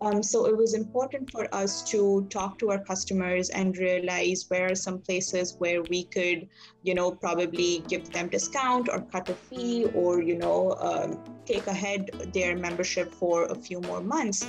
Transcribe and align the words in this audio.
Um, 0.00 0.22
so 0.22 0.46
it 0.46 0.56
was 0.56 0.74
important 0.74 1.30
for 1.30 1.52
us 1.52 1.82
to 1.90 2.26
talk 2.30 2.58
to 2.60 2.70
our 2.70 2.78
customers 2.78 3.50
and 3.50 3.76
realize 3.76 4.44
where 4.48 4.70
are 4.70 4.74
some 4.74 4.98
places 5.00 5.56
where 5.58 5.82
we 5.82 6.04
could, 6.04 6.48
you 6.82 6.94
know, 6.94 7.10
probably 7.10 7.82
give 7.88 8.10
them 8.12 8.28
discount 8.28 8.88
or 8.88 9.00
cut 9.00 9.28
a 9.28 9.34
fee 9.34 9.86
or, 9.94 10.22
you 10.22 10.38
know, 10.38 10.76
um, 10.80 11.22
take 11.44 11.66
ahead 11.66 12.30
their 12.32 12.56
membership 12.56 13.12
for 13.12 13.46
a 13.46 13.54
few 13.54 13.80
more 13.80 14.00
months. 14.00 14.46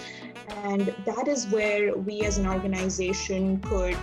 And 0.64 0.94
that 1.06 1.28
is 1.28 1.48
where 1.48 1.98
we 1.98 2.22
as 2.22 2.38
an 2.38 2.46
organization 2.46 3.60
could 3.62 3.98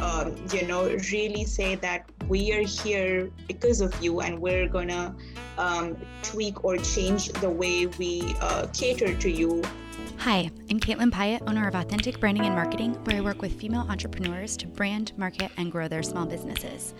um, 0.00 0.34
you 0.52 0.66
know, 0.66 0.88
really 1.12 1.44
say 1.44 1.76
that 1.76 2.10
we 2.28 2.52
are 2.52 2.66
here 2.66 3.30
because 3.46 3.80
of 3.80 3.94
you 4.02 4.20
and 4.20 4.38
we're 4.38 4.68
gonna 4.68 5.14
um, 5.58 5.96
tweak 6.22 6.64
or 6.64 6.76
change 6.78 7.28
the 7.28 7.48
way 7.48 7.86
we 7.86 8.34
uh, 8.40 8.66
cater 8.72 9.14
to 9.14 9.30
you. 9.30 9.62
Hi, 9.92 10.50
I'm 10.70 10.80
Caitlin 10.80 11.10
Pyatt, 11.10 11.48
owner 11.48 11.68
of 11.68 11.74
Authentic 11.74 12.18
Branding 12.18 12.46
and 12.46 12.54
Marketing, 12.54 12.94
where 13.04 13.16
I 13.16 13.20
work 13.20 13.42
with 13.42 13.60
female 13.60 13.86
entrepreneurs 13.88 14.56
to 14.58 14.66
brand, 14.66 15.12
market, 15.18 15.50
and 15.56 15.70
grow 15.70 15.88
their 15.88 16.02
small 16.02 16.24
businesses. 16.24 16.94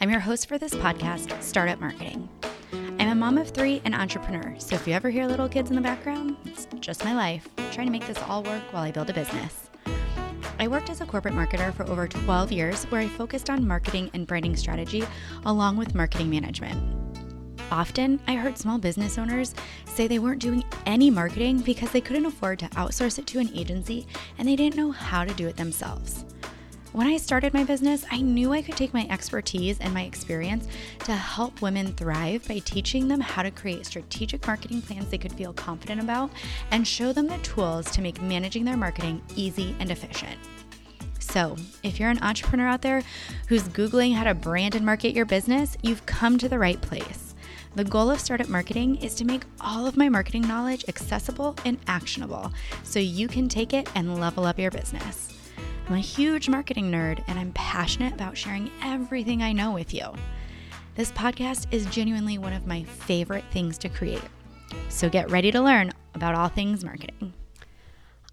I'm 0.00 0.10
your 0.10 0.20
host 0.20 0.48
for 0.48 0.58
this 0.58 0.74
podcast, 0.74 1.42
Startup 1.42 1.80
Marketing. 1.80 2.28
I'm 2.72 3.08
a 3.08 3.14
mom 3.14 3.38
of 3.38 3.50
three 3.50 3.82
and 3.84 3.94
entrepreneur, 3.94 4.54
so 4.58 4.76
if 4.76 4.86
you 4.86 4.94
ever 4.94 5.10
hear 5.10 5.26
little 5.26 5.48
kids 5.48 5.70
in 5.70 5.76
the 5.76 5.82
background, 5.82 6.36
it's 6.44 6.68
just 6.78 7.04
my 7.04 7.14
life, 7.14 7.48
I'm 7.58 7.70
trying 7.72 7.86
to 7.86 7.92
make 7.92 8.06
this 8.06 8.22
all 8.28 8.42
work 8.42 8.62
while 8.72 8.84
I 8.84 8.92
build 8.92 9.10
a 9.10 9.14
business. 9.14 9.70
I 10.60 10.68
worked 10.68 10.90
as 10.90 11.00
a 11.00 11.06
corporate 11.06 11.34
marketer 11.34 11.72
for 11.74 11.88
over 11.88 12.06
12 12.06 12.52
years, 12.52 12.84
where 12.84 13.00
I 13.00 13.08
focused 13.08 13.50
on 13.50 13.66
marketing 13.66 14.10
and 14.14 14.26
branding 14.26 14.56
strategy 14.56 15.04
along 15.44 15.76
with 15.76 15.94
marketing 15.94 16.30
management. 16.30 17.07
Often, 17.70 18.20
I 18.26 18.34
heard 18.34 18.56
small 18.56 18.78
business 18.78 19.18
owners 19.18 19.54
say 19.84 20.06
they 20.06 20.18
weren't 20.18 20.40
doing 20.40 20.64
any 20.86 21.10
marketing 21.10 21.58
because 21.58 21.90
they 21.90 22.00
couldn't 22.00 22.26
afford 22.26 22.58
to 22.60 22.68
outsource 22.70 23.18
it 23.18 23.26
to 23.28 23.40
an 23.40 23.50
agency 23.54 24.06
and 24.38 24.48
they 24.48 24.56
didn't 24.56 24.76
know 24.76 24.90
how 24.90 25.24
to 25.24 25.34
do 25.34 25.46
it 25.46 25.56
themselves. 25.56 26.24
When 26.92 27.06
I 27.06 27.18
started 27.18 27.52
my 27.52 27.64
business, 27.64 28.06
I 28.10 28.22
knew 28.22 28.52
I 28.52 28.62
could 28.62 28.76
take 28.76 28.94
my 28.94 29.06
expertise 29.10 29.78
and 29.78 29.92
my 29.92 30.02
experience 30.02 30.66
to 31.04 31.12
help 31.12 31.60
women 31.60 31.92
thrive 31.92 32.48
by 32.48 32.60
teaching 32.60 33.06
them 33.06 33.20
how 33.20 33.42
to 33.42 33.50
create 33.50 33.84
strategic 33.84 34.46
marketing 34.46 34.80
plans 34.80 35.10
they 35.10 35.18
could 35.18 35.34
feel 35.34 35.52
confident 35.52 36.00
about 36.00 36.30
and 36.70 36.88
show 36.88 37.12
them 37.12 37.26
the 37.26 37.36
tools 37.38 37.90
to 37.90 38.00
make 38.00 38.22
managing 38.22 38.64
their 38.64 38.78
marketing 38.78 39.20
easy 39.36 39.76
and 39.80 39.90
efficient. 39.90 40.38
So, 41.18 41.56
if 41.82 42.00
you're 42.00 42.08
an 42.08 42.22
entrepreneur 42.22 42.66
out 42.66 42.80
there 42.80 43.02
who's 43.48 43.64
Googling 43.64 44.14
how 44.14 44.24
to 44.24 44.34
brand 44.34 44.74
and 44.74 44.86
market 44.86 45.14
your 45.14 45.26
business, 45.26 45.76
you've 45.82 46.06
come 46.06 46.38
to 46.38 46.48
the 46.48 46.58
right 46.58 46.80
place. 46.80 47.27
The 47.78 47.84
goal 47.84 48.10
of 48.10 48.18
Startup 48.18 48.48
Marketing 48.48 48.96
is 48.96 49.14
to 49.14 49.24
make 49.24 49.44
all 49.60 49.86
of 49.86 49.96
my 49.96 50.08
marketing 50.08 50.42
knowledge 50.42 50.84
accessible 50.88 51.54
and 51.64 51.78
actionable 51.86 52.52
so 52.82 52.98
you 52.98 53.28
can 53.28 53.48
take 53.48 53.72
it 53.72 53.88
and 53.94 54.18
level 54.18 54.46
up 54.46 54.58
your 54.58 54.72
business. 54.72 55.32
I'm 55.86 55.94
a 55.94 56.00
huge 56.00 56.48
marketing 56.48 56.90
nerd 56.90 57.22
and 57.28 57.38
I'm 57.38 57.52
passionate 57.52 58.14
about 58.14 58.36
sharing 58.36 58.68
everything 58.82 59.44
I 59.44 59.52
know 59.52 59.70
with 59.70 59.94
you. 59.94 60.12
This 60.96 61.12
podcast 61.12 61.68
is 61.70 61.86
genuinely 61.86 62.36
one 62.36 62.52
of 62.52 62.66
my 62.66 62.82
favorite 62.82 63.44
things 63.52 63.78
to 63.78 63.88
create. 63.88 64.24
So 64.88 65.08
get 65.08 65.30
ready 65.30 65.52
to 65.52 65.62
learn 65.62 65.92
about 66.16 66.34
all 66.34 66.48
things 66.48 66.82
marketing. 66.82 67.32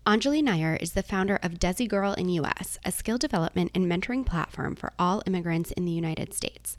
Anjali 0.07 0.41
Nair 0.41 0.75
is 0.81 0.93
the 0.93 1.03
founder 1.03 1.35
of 1.43 1.59
Desi 1.59 1.87
Girl 1.87 2.13
in 2.13 2.29
US, 2.29 2.79
a 2.83 2.91
skill 2.91 3.19
development 3.19 3.69
and 3.75 3.85
mentoring 3.85 4.25
platform 4.25 4.75
for 4.75 4.91
all 4.97 5.21
immigrants 5.27 5.71
in 5.73 5.85
the 5.85 5.91
United 5.91 6.33
States. 6.33 6.77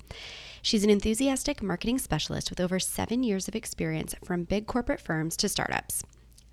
She's 0.66 0.82
an 0.82 0.90
enthusiastic 0.90 1.62
marketing 1.62 2.00
specialist 2.00 2.50
with 2.50 2.58
over 2.58 2.80
seven 2.80 3.22
years 3.22 3.46
of 3.46 3.54
experience 3.54 4.16
from 4.24 4.42
big 4.42 4.66
corporate 4.66 5.00
firms 5.00 5.36
to 5.36 5.48
startups. 5.48 6.02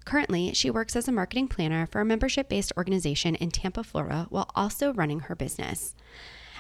Currently, 0.06 0.54
she 0.54 0.70
works 0.70 0.96
as 0.96 1.08
a 1.08 1.12
marketing 1.12 1.48
planner 1.48 1.88
for 1.88 2.00
a 2.00 2.06
membership 2.06 2.48
based 2.48 2.72
organization 2.78 3.34
in 3.34 3.50
Tampa, 3.50 3.84
Florida, 3.84 4.28
while 4.30 4.52
also 4.54 4.94
running 4.94 5.22
her 5.22 5.36
business. 5.36 5.96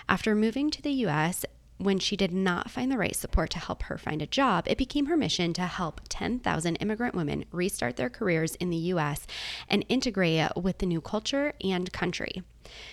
After 0.09 0.33
moving 0.33 0.71
to 0.71 0.81
the 0.81 1.05
US, 1.05 1.45
when 1.83 1.99
she 1.99 2.15
did 2.15 2.31
not 2.31 2.71
find 2.71 2.91
the 2.91 2.97
right 2.97 3.15
support 3.15 3.49
to 3.51 3.59
help 3.59 3.83
her 3.83 3.97
find 3.97 4.21
a 4.21 4.27
job, 4.27 4.65
it 4.67 4.77
became 4.77 5.07
her 5.07 5.17
mission 5.17 5.53
to 5.53 5.63
help 5.63 6.01
10,000 6.09 6.75
immigrant 6.77 7.15
women 7.15 7.45
restart 7.51 7.97
their 7.97 8.09
careers 8.09 8.55
in 8.55 8.69
the 8.69 8.77
US 8.77 9.27
and 9.69 9.85
integrate 9.89 10.55
with 10.55 10.79
the 10.79 10.85
new 10.85 11.01
culture 11.01 11.53
and 11.63 11.91
country. 11.91 12.43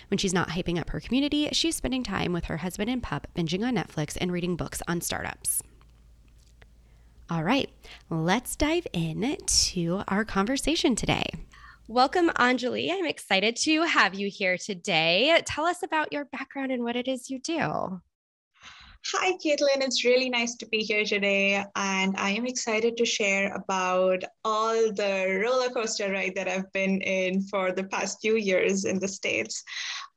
When 0.09 0.17
she's 0.17 0.33
not 0.33 0.49
hyping 0.49 0.79
up 0.79 0.89
her 0.89 0.99
community, 0.99 1.49
she's 1.53 1.75
spending 1.75 2.03
time 2.03 2.33
with 2.33 2.45
her 2.45 2.57
husband 2.57 2.89
and 2.89 3.01
pup, 3.01 3.27
binging 3.35 3.65
on 3.65 3.75
Netflix 3.75 4.17
and 4.19 4.31
reading 4.31 4.55
books 4.55 4.81
on 4.87 5.01
startups. 5.01 5.63
All 7.29 7.43
right, 7.43 7.69
let's 8.09 8.57
dive 8.57 8.85
in 8.91 9.37
to 9.45 10.03
our 10.09 10.25
conversation 10.25 10.95
today. 10.95 11.23
Welcome, 11.87 12.29
Anjali. 12.29 12.91
I'm 12.91 13.05
excited 13.05 13.55
to 13.57 13.83
have 13.83 14.13
you 14.13 14.29
here 14.29 14.57
today. 14.57 15.41
Tell 15.45 15.65
us 15.65 15.81
about 15.81 16.11
your 16.11 16.25
background 16.25 16.71
and 16.71 16.83
what 16.83 16.95
it 16.95 17.07
is 17.07 17.29
you 17.29 17.39
do. 17.39 18.01
Hi, 19.07 19.31
Caitlin. 19.43 19.81
It's 19.81 20.05
really 20.05 20.29
nice 20.29 20.55
to 20.57 20.67
be 20.67 20.83
here 20.83 21.03
today. 21.03 21.65
And 21.75 22.15
I 22.17 22.29
am 22.29 22.45
excited 22.45 22.95
to 22.97 23.05
share 23.05 23.51
about 23.55 24.23
all 24.45 24.75
the 24.93 25.41
roller 25.43 25.69
coaster 25.69 26.11
ride 26.11 26.33
that 26.35 26.47
I've 26.47 26.71
been 26.71 27.01
in 27.01 27.41
for 27.41 27.71
the 27.71 27.85
past 27.85 28.19
few 28.21 28.35
years 28.35 28.85
in 28.85 28.99
the 28.99 29.07
States. 29.07 29.63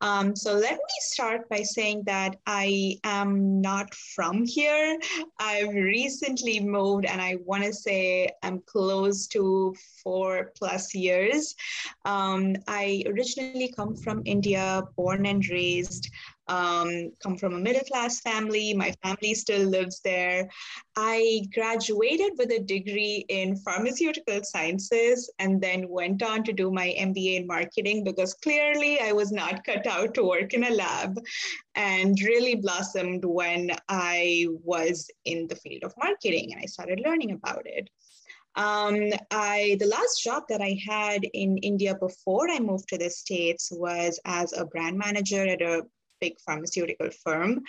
Um, 0.02 0.36
so 0.36 0.52
let 0.52 0.74
me 0.74 0.96
start 1.00 1.48
by 1.48 1.62
saying 1.62 2.02
that 2.04 2.36
I 2.46 2.98
am 3.04 3.62
not 3.62 3.94
from 3.94 4.44
here. 4.44 4.98
I've 5.40 5.72
recently 5.72 6.60
moved, 6.60 7.06
and 7.06 7.22
I 7.22 7.36
want 7.46 7.64
to 7.64 7.72
say 7.72 8.28
I'm 8.42 8.60
close 8.66 9.26
to 9.28 9.74
four 10.02 10.52
plus 10.58 10.94
years. 10.94 11.54
Um, 12.04 12.54
I 12.68 13.02
originally 13.06 13.72
come 13.74 13.96
from 13.96 14.20
India, 14.26 14.82
born 14.94 15.24
and 15.24 15.42
raised 15.48 16.10
um, 16.48 17.10
come 17.22 17.36
from 17.36 17.54
a 17.54 17.58
middle 17.58 17.84
class 17.84 18.20
family. 18.20 18.74
My 18.74 18.92
family 19.02 19.34
still 19.34 19.66
lives 19.66 20.00
there. 20.04 20.48
I 20.96 21.42
graduated 21.52 22.32
with 22.36 22.50
a 22.50 22.60
degree 22.60 23.24
in 23.28 23.56
pharmaceutical 23.56 24.40
sciences 24.42 25.30
and 25.38 25.60
then 25.60 25.88
went 25.88 26.22
on 26.22 26.44
to 26.44 26.52
do 26.52 26.70
my 26.70 26.94
MBA 26.98 27.40
in 27.40 27.46
marketing 27.46 28.04
because 28.04 28.34
clearly 28.34 29.00
I 29.00 29.12
was 29.12 29.32
not 29.32 29.64
cut 29.64 29.86
out 29.86 30.14
to 30.14 30.24
work 30.24 30.54
in 30.54 30.64
a 30.64 30.74
lab 30.74 31.18
and 31.74 32.18
really 32.20 32.54
blossomed 32.54 33.24
when 33.24 33.70
I 33.88 34.46
was 34.62 35.10
in 35.24 35.46
the 35.48 35.56
field 35.56 35.84
of 35.84 35.94
marketing 35.98 36.52
and 36.52 36.62
I 36.62 36.66
started 36.66 37.02
learning 37.04 37.32
about 37.32 37.62
it. 37.64 37.88
Um, 38.56 39.10
I 39.32 39.76
the 39.80 39.86
last 39.86 40.22
job 40.22 40.44
that 40.48 40.60
I 40.60 40.78
had 40.86 41.24
in 41.24 41.58
India 41.58 41.96
before 41.96 42.48
I 42.48 42.60
moved 42.60 42.88
to 42.90 42.98
the 42.98 43.10
States 43.10 43.72
was 43.72 44.20
as 44.24 44.52
a 44.52 44.64
brand 44.64 44.96
manager 44.96 45.44
at 45.44 45.60
a 45.60 45.82
big 46.20 46.34
pharmaceutical 46.40 47.10
firm. 47.24 47.62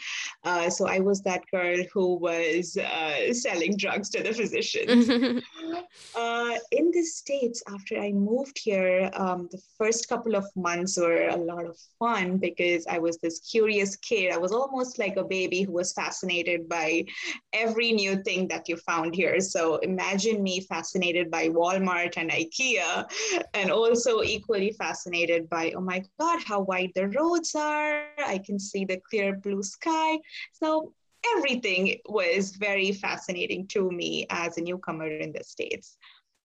Uh, 0.43 0.69
so 0.69 0.87
I 0.87 0.99
was 0.99 1.21
that 1.21 1.43
girl 1.51 1.77
who 1.93 2.15
was 2.15 2.77
uh, 2.77 3.33
selling 3.33 3.75
drugs 3.77 4.09
to 4.11 4.23
the 4.23 4.33
physicians. 4.33 5.09
uh, 6.15 6.55
in 6.71 6.91
the 6.91 7.03
States, 7.03 7.63
after 7.67 7.99
I 7.99 8.11
moved 8.11 8.59
here, 8.61 9.09
um, 9.13 9.49
the 9.51 9.61
first 9.77 10.07
couple 10.09 10.35
of 10.35 10.45
months 10.55 10.97
were 10.97 11.27
a 11.29 11.37
lot 11.37 11.65
of 11.65 11.77
fun 11.99 12.37
because 12.37 12.85
I 12.87 12.99
was 12.99 13.17
this 13.17 13.39
curious 13.39 13.95
kid. 13.95 14.31
I 14.31 14.37
was 14.37 14.51
almost 14.51 14.99
like 14.99 15.17
a 15.17 15.23
baby 15.23 15.61
who 15.63 15.73
was 15.73 15.93
fascinated 15.93 16.69
by 16.69 17.05
every 17.53 17.91
new 17.91 18.21
thing 18.23 18.47
that 18.49 18.67
you 18.69 18.77
found 18.77 19.15
here. 19.15 19.39
So 19.39 19.77
imagine 19.77 20.43
me 20.43 20.61
fascinated 20.61 21.29
by 21.31 21.49
Walmart 21.49 22.13
and 22.17 22.29
IKEA, 22.31 23.05
and 23.53 23.71
also 23.71 24.21
equally 24.21 24.71
fascinated 24.71 25.49
by, 25.49 25.73
oh 25.75 25.81
my 25.81 26.03
God, 26.19 26.39
how 26.43 26.61
wide 26.61 26.91
the 26.95 27.07
roads 27.09 27.55
are. 27.55 28.07
I 28.17 28.34
can 28.37 28.59
see 28.59 28.85
the 28.85 29.01
clear 29.09 29.35
blue 29.35 29.63
sky. 29.63 30.19
So 30.53 30.93
everything 31.37 31.97
was 32.07 32.55
very 32.55 32.91
fascinating 32.91 33.67
to 33.67 33.89
me 33.89 34.27
as 34.29 34.57
a 34.57 34.61
newcomer 34.61 35.07
in 35.07 35.31
the 35.31 35.43
States. 35.43 35.97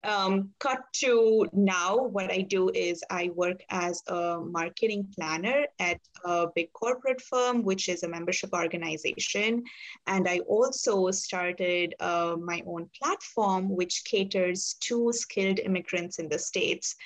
Um, 0.02 0.50
cut 0.58 0.80
to 0.94 1.46
now, 1.52 1.96
what 1.96 2.32
I 2.32 2.40
do 2.40 2.70
is 2.70 3.04
I 3.10 3.30
work 3.34 3.62
as 3.68 4.02
a 4.06 4.40
marketing 4.40 5.06
planner 5.14 5.66
at 5.78 6.00
a 6.24 6.46
big 6.54 6.72
corporate 6.72 7.20
firm, 7.20 7.62
which 7.62 7.88
is 7.88 8.02
a 8.02 8.08
membership 8.08 8.50
organization. 8.54 9.62
And 10.06 10.26
I 10.26 10.38
also 10.40 11.10
started 11.10 11.94
uh, 12.00 12.36
my 12.40 12.62
own 12.66 12.88
platform, 12.98 13.68
which 13.76 14.04
caters 14.04 14.76
to 14.80 15.12
skilled 15.12 15.58
immigrants 15.58 16.18
in 16.18 16.28
the 16.28 16.38
States. 16.38 16.96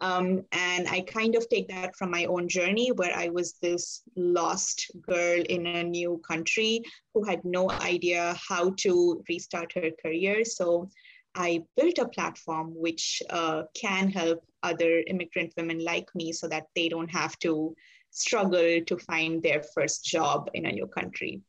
Um, 0.00 0.44
and 0.52 0.88
I 0.88 1.00
kind 1.00 1.34
of 1.36 1.48
take 1.48 1.68
that 1.68 1.96
from 1.96 2.10
my 2.10 2.26
own 2.26 2.48
journey, 2.48 2.92
where 2.92 3.16
I 3.16 3.28
was 3.28 3.54
this 3.62 4.02
lost 4.14 4.90
girl 5.00 5.42
in 5.48 5.66
a 5.66 5.82
new 5.82 6.20
country 6.28 6.82
who 7.14 7.24
had 7.24 7.44
no 7.44 7.70
idea 7.70 8.36
how 8.48 8.70
to 8.78 9.22
restart 9.28 9.72
her 9.72 9.90
career. 10.02 10.44
So 10.44 10.90
I 11.34 11.62
built 11.76 11.98
a 11.98 12.08
platform 12.08 12.72
which 12.74 13.22
uh, 13.30 13.62
can 13.74 14.10
help 14.10 14.44
other 14.62 15.02
immigrant 15.06 15.54
women 15.56 15.82
like 15.84 16.08
me 16.14 16.32
so 16.32 16.48
that 16.48 16.66
they 16.74 16.88
don't 16.88 17.10
have 17.10 17.38
to 17.40 17.74
struggle 18.10 18.80
to 18.86 18.98
find 18.98 19.42
their 19.42 19.62
first 19.74 20.04
job 20.04 20.50
in 20.54 20.66
a 20.66 20.72
new 20.72 20.86
country. 20.86 21.40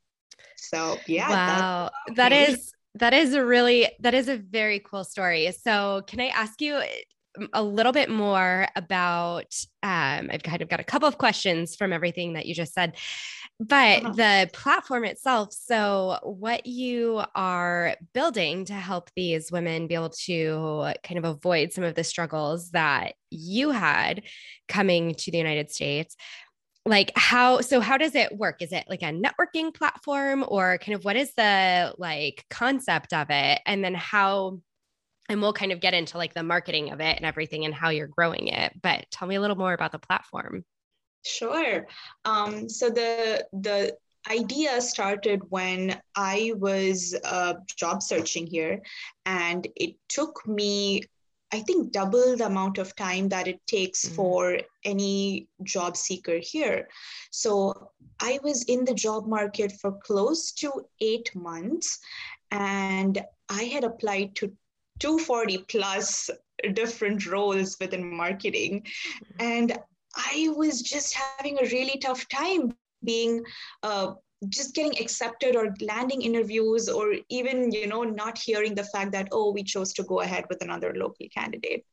So, 0.57 0.99
yeah. 1.07 1.29
Wow. 1.29 1.91
That 2.15 2.31
is 2.31 2.73
that 2.95 3.13
is 3.13 3.33
a 3.33 3.43
really 3.43 3.89
that 3.99 4.13
is 4.13 4.29
a 4.29 4.37
very 4.37 4.79
cool 4.79 5.03
story. 5.03 5.51
So, 5.51 6.03
can 6.07 6.19
I 6.19 6.27
ask 6.27 6.61
you 6.61 6.75
a 7.53 7.63
little 7.63 7.91
bit 7.91 8.09
more 8.09 8.67
about 8.75 9.53
um, 9.81 10.29
I've 10.31 10.43
kind 10.43 10.61
of 10.61 10.69
got 10.69 10.79
a 10.79 10.83
couple 10.83 11.07
of 11.07 11.17
questions 11.17 11.75
from 11.75 11.91
everything 11.91 12.33
that 12.33 12.45
you 12.45 12.53
just 12.53 12.73
said, 12.73 12.95
but 13.59 14.03
uh-huh. 14.03 14.13
the 14.13 14.49
platform 14.53 15.05
itself. 15.05 15.53
So, 15.53 16.19
what 16.23 16.65
you 16.65 17.23
are 17.35 17.95
building 18.13 18.65
to 18.65 18.73
help 18.73 19.09
these 19.15 19.51
women 19.51 19.87
be 19.87 19.95
able 19.95 20.11
to 20.25 20.93
kind 21.03 21.17
of 21.17 21.25
avoid 21.25 21.73
some 21.73 21.83
of 21.83 21.95
the 21.95 22.03
struggles 22.03 22.71
that 22.71 23.13
you 23.29 23.71
had 23.71 24.23
coming 24.67 25.15
to 25.15 25.31
the 25.31 25.37
United 25.37 25.71
States 25.71 26.15
like 26.85 27.13
how 27.15 27.61
so 27.61 27.79
how 27.79 27.97
does 27.97 28.13
it 28.13 28.37
work 28.37 28.61
is 28.61 28.73
it 28.73 28.83
like 28.89 29.01
a 29.03 29.05
networking 29.05 29.73
platform 29.73 30.43
or 30.47 30.77
kind 30.79 30.95
of 30.95 31.05
what 31.05 31.15
is 31.15 31.33
the 31.35 31.93
like 31.97 32.43
concept 32.49 33.13
of 33.13 33.27
it 33.29 33.61
and 33.65 33.83
then 33.83 33.93
how 33.93 34.59
and 35.29 35.41
we'll 35.41 35.53
kind 35.53 35.71
of 35.71 35.79
get 35.79 35.93
into 35.93 36.17
like 36.17 36.33
the 36.33 36.43
marketing 36.43 36.91
of 36.91 36.99
it 36.99 37.17
and 37.17 37.25
everything 37.25 37.65
and 37.65 37.73
how 37.73 37.89
you're 37.89 38.07
growing 38.07 38.47
it 38.47 38.73
but 38.81 39.05
tell 39.11 39.27
me 39.27 39.35
a 39.35 39.41
little 39.41 39.57
more 39.57 39.73
about 39.73 39.91
the 39.91 39.99
platform 39.99 40.63
sure 41.25 41.87
um, 42.25 42.67
so 42.69 42.89
the 42.89 43.45
the 43.53 43.95
idea 44.29 44.79
started 44.79 45.41
when 45.49 45.99
i 46.15 46.53
was 46.57 47.15
uh, 47.25 47.53
job 47.75 48.01
searching 48.01 48.47
here 48.47 48.81
and 49.25 49.67
it 49.75 49.95
took 50.07 50.47
me 50.47 51.01
I 51.53 51.59
think 51.59 51.91
double 51.91 52.35
the 52.35 52.47
amount 52.47 52.79
of 52.79 52.95
time 52.95 53.29
that 53.29 53.47
it 53.47 53.61
takes 53.67 54.05
mm-hmm. 54.05 54.15
for 54.15 54.59
any 54.83 55.47
job 55.61 55.95
seeker 55.95 56.39
here. 56.39 56.89
So 57.29 57.91
I 58.19 58.39
was 58.43 58.63
in 58.63 58.85
the 58.85 58.95
job 58.95 59.27
market 59.27 59.71
for 59.79 59.91
close 59.91 60.51
to 60.53 60.87
eight 60.99 61.29
months 61.35 61.99
and 62.49 63.23
I 63.49 63.63
had 63.65 63.83
applied 63.83 64.35
to 64.37 64.51
240 64.99 65.57
plus 65.69 66.29
different 66.73 67.25
roles 67.25 67.77
within 67.79 68.09
marketing. 68.15 68.85
And 69.39 69.77
I 70.15 70.49
was 70.55 70.81
just 70.81 71.15
having 71.15 71.57
a 71.59 71.65
really 71.69 71.99
tough 71.99 72.27
time 72.29 72.75
being 73.03 73.43
uh, 73.81 74.13
just 74.49 74.75
getting 74.75 74.97
accepted 74.99 75.55
or 75.55 75.73
landing 75.81 76.21
interviews 76.21 76.89
or 76.89 77.15
even 77.29 77.71
you 77.71 77.87
know 77.87 78.03
not 78.03 78.37
hearing 78.37 78.75
the 78.75 78.83
fact 78.83 79.11
that 79.11 79.29
oh 79.31 79.51
we 79.51 79.63
chose 79.63 79.93
to 79.93 80.03
go 80.03 80.19
ahead 80.19 80.43
with 80.49 80.61
another 80.61 80.93
local 80.95 81.25
candidate 81.33 81.85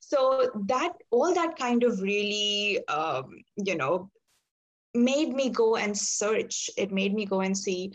so 0.00 0.48
that 0.66 0.92
all 1.10 1.34
that 1.34 1.56
kind 1.58 1.82
of 1.82 2.00
really 2.00 2.86
um, 2.86 3.30
you 3.56 3.74
know 3.74 4.08
made 4.96 5.32
me 5.34 5.50
go 5.50 5.76
and 5.76 5.96
search. 5.96 6.70
It 6.76 6.90
made 6.90 7.14
me 7.14 7.26
go 7.26 7.40
and 7.40 7.56
see 7.56 7.92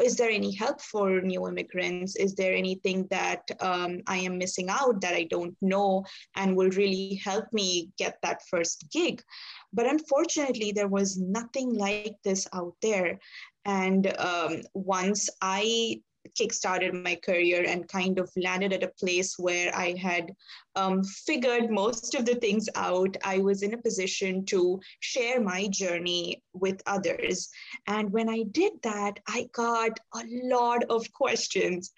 is 0.00 0.16
there 0.16 0.30
any 0.30 0.54
help 0.54 0.80
for 0.80 1.20
new 1.20 1.46
immigrants? 1.46 2.16
Is 2.16 2.34
there 2.34 2.54
anything 2.54 3.06
that 3.10 3.42
um, 3.60 4.00
i 4.06 4.16
am 4.16 4.38
missing 4.38 4.68
out 4.70 5.00
that 5.00 5.14
i 5.14 5.24
don't 5.24 5.56
know 5.60 6.04
and 6.36 6.56
will 6.56 6.70
really 6.70 7.20
help 7.22 7.44
me 7.52 7.90
get 7.98 8.18
that 8.22 8.40
first 8.48 8.86
gig? 8.90 9.22
But 9.72 9.86
unfortunately 9.86 10.72
there 10.72 10.88
was 10.88 11.18
nothing 11.18 11.74
like 11.74 12.16
this 12.24 12.46
out 12.52 12.74
there. 12.80 13.18
And 13.64 14.14
um, 14.18 14.62
once 14.74 15.28
I 15.42 16.00
kickstarted 16.38 17.02
my 17.02 17.14
career 17.16 17.64
and 17.66 17.88
kind 17.88 18.18
of 18.18 18.30
landed 18.36 18.72
at 18.72 18.82
a 18.82 18.92
place 18.98 19.38
where 19.38 19.74
I 19.74 19.94
had 20.00 20.32
um, 20.76 21.04
figured 21.04 21.70
most 21.70 22.14
of 22.14 22.24
the 22.24 22.34
things 22.34 22.68
out. 22.74 23.16
I 23.24 23.38
was 23.38 23.62
in 23.62 23.74
a 23.74 23.82
position 23.82 24.44
to 24.46 24.80
share 25.00 25.40
my 25.40 25.68
journey 25.68 26.42
with 26.52 26.82
others. 26.86 27.48
And 27.86 28.10
when 28.10 28.28
I 28.28 28.44
did 28.50 28.72
that, 28.82 29.20
I 29.28 29.48
got 29.52 29.98
a 30.14 30.22
lot 30.44 30.84
of 30.90 31.10
questions. 31.12 31.92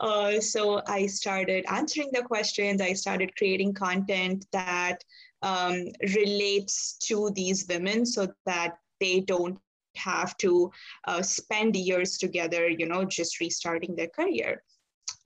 Uh, 0.00 0.40
so 0.40 0.82
I 0.86 1.06
started 1.06 1.64
answering 1.68 2.10
the 2.12 2.22
questions, 2.22 2.80
I 2.80 2.92
started 2.92 3.36
creating 3.36 3.74
content 3.74 4.46
that 4.52 5.02
um, 5.42 5.84
relates 6.14 6.96
to 7.04 7.30
these 7.34 7.66
women 7.68 8.04
so 8.04 8.28
that 8.46 8.78
they 9.00 9.20
don't 9.20 9.58
have 9.98 10.36
to 10.38 10.70
uh, 11.06 11.22
spend 11.22 11.76
years 11.76 12.16
together, 12.18 12.68
you 12.68 12.86
know, 12.86 13.04
just 13.04 13.40
restarting 13.40 13.94
their 13.94 14.08
career. 14.08 14.62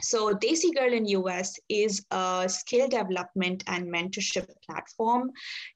So 0.03 0.35
Desi 0.35 0.75
Girl 0.75 0.93
in 0.93 1.07
US 1.07 1.59
is 1.69 2.05
a 2.11 2.49
skill 2.49 2.89
development 2.89 3.63
and 3.69 3.87
mentorship 3.87 4.49
platform, 4.67 5.31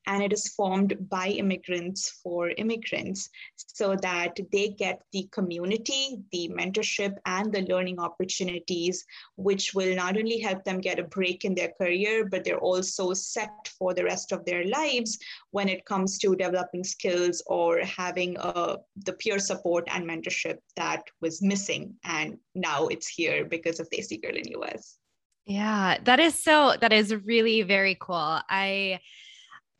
and 0.07 0.23
it 0.23 0.33
is 0.33 0.49
formed 0.49 0.97
by 1.09 1.29
immigrants 1.29 2.21
for 2.23 2.51
immigrants 2.51 3.31
so 3.57 3.95
that 4.03 4.37
they 4.51 4.69
get 4.69 5.03
the 5.13 5.29
community, 5.31 6.19
the 6.33 6.49
mentorship, 6.49 7.15
and 7.25 7.53
the 7.53 7.63
learning 7.63 8.01
opportunities, 8.01 9.05
which 9.37 9.75
will 9.75 9.95
not 9.95 10.17
only 10.17 10.41
help 10.41 10.65
them 10.65 10.81
get 10.81 10.99
a 10.99 11.05
break 11.05 11.45
in 11.45 11.55
their 11.55 11.73
career, 11.81 12.27
but 12.29 12.43
they're 12.43 12.59
also 12.59 13.15
set 13.15 13.69
for 13.79 13.95
the 13.95 14.05
rest 14.05 14.33
of 14.33 14.45
their 14.45 14.65
lives 14.67 15.19
when 15.53 15.69
it 15.69 15.85
comes 15.85 16.19
to 16.19 16.35
developing 16.35 16.83
skills 16.83 17.43
or 17.47 17.81
having 17.81 18.37
uh, 18.39 18.77
the 19.05 19.13
peer 19.13 19.39
support 19.39 19.85
and 19.93 20.05
mentorship 20.05 20.59
that 20.77 21.05
was 21.21 21.43
missing. 21.43 21.95
And 22.05 22.39
now 22.55 22.89
it's 22.89 23.07
here 23.07 23.45
because 23.45 23.79
of 23.79 23.89
Desi 23.91 24.16
Girl 24.19 24.37
in 24.37 24.49
US. 24.61 24.99
Yeah, 25.47 25.99
that 26.05 26.19
is 26.19 26.35
so, 26.35 26.75
that 26.81 26.93
is 26.93 27.15
really 27.15 27.63
very 27.63 27.97
cool. 28.01 28.41
I, 28.49 29.01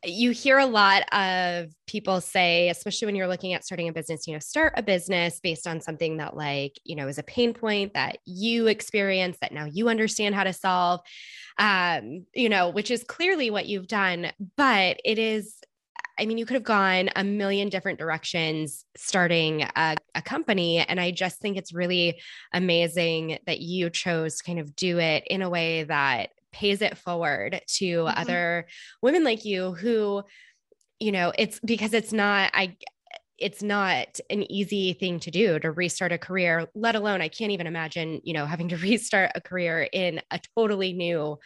you 0.05 0.31
hear 0.31 0.59
a 0.59 0.65
lot 0.65 1.03
of 1.11 1.71
people 1.87 2.21
say, 2.21 2.69
especially 2.69 3.07
when 3.07 3.15
you're 3.15 3.27
looking 3.27 3.53
at 3.53 3.65
starting 3.65 3.89
a 3.89 3.93
business, 3.93 4.27
you 4.27 4.33
know, 4.33 4.39
start 4.39 4.73
a 4.77 4.83
business 4.83 5.39
based 5.41 5.67
on 5.67 5.81
something 5.81 6.17
that, 6.17 6.37
like, 6.37 6.79
you 6.83 6.95
know, 6.95 7.07
is 7.07 7.17
a 7.17 7.23
pain 7.23 7.53
point 7.53 7.95
that 7.95 8.19
you 8.25 8.67
experience 8.67 9.37
that 9.41 9.51
now 9.51 9.65
you 9.65 9.89
understand 9.89 10.35
how 10.35 10.43
to 10.43 10.53
solve, 10.53 11.01
um, 11.57 12.25
you 12.33 12.47
know, 12.47 12.69
which 12.69 12.91
is 12.91 13.03
clearly 13.03 13.49
what 13.49 13.65
you've 13.65 13.87
done. 13.87 14.31
But 14.55 15.01
it 15.03 15.17
is 15.17 15.55
I 16.19 16.25
mean, 16.25 16.37
you 16.37 16.45
could 16.45 16.55
have 16.55 16.63
gone 16.63 17.09
a 17.15 17.23
million 17.23 17.69
different 17.69 17.99
directions 17.99 18.85
starting 18.95 19.63
a, 19.75 19.95
a, 20.15 20.21
company. 20.21 20.79
And 20.79 20.99
I 20.99 21.11
just 21.11 21.39
think 21.39 21.57
it's 21.57 21.73
really 21.73 22.19
amazing 22.53 23.37
that 23.45 23.59
you 23.59 23.89
chose 23.89 24.37
to 24.37 24.43
kind 24.43 24.59
of 24.59 24.75
do 24.75 24.99
it 24.99 25.23
in 25.27 25.41
a 25.41 25.49
way 25.49 25.83
that 25.83 26.29
pays 26.51 26.81
it 26.81 26.97
forward 26.97 27.61
to 27.67 27.85
mm-hmm. 27.85 28.19
other 28.19 28.67
women 29.01 29.23
like 29.23 29.45
you 29.45 29.73
who, 29.73 30.23
you 30.99 31.11
know, 31.11 31.31
it's 31.37 31.59
because 31.59 31.93
it's 31.93 32.11
not, 32.11 32.51
I, 32.53 32.77
it's 33.37 33.61
not 33.61 34.19
an 34.29 34.51
easy 34.51 34.93
thing 34.93 35.19
to 35.19 35.31
do 35.31 35.59
to 35.59 35.71
restart 35.71 36.11
a 36.11 36.17
career, 36.17 36.67
let 36.73 36.95
alone 36.95 37.21
I 37.21 37.27
can't 37.27 37.51
even 37.51 37.67
imagine, 37.67 38.21
you 38.23 38.33
know, 38.33 38.45
having 38.45 38.69
to 38.69 38.77
restart 38.77 39.31
a 39.35 39.41
career 39.41 39.87
in 39.91 40.21
a 40.31 40.39
totally 40.55 40.93
new 40.93 41.37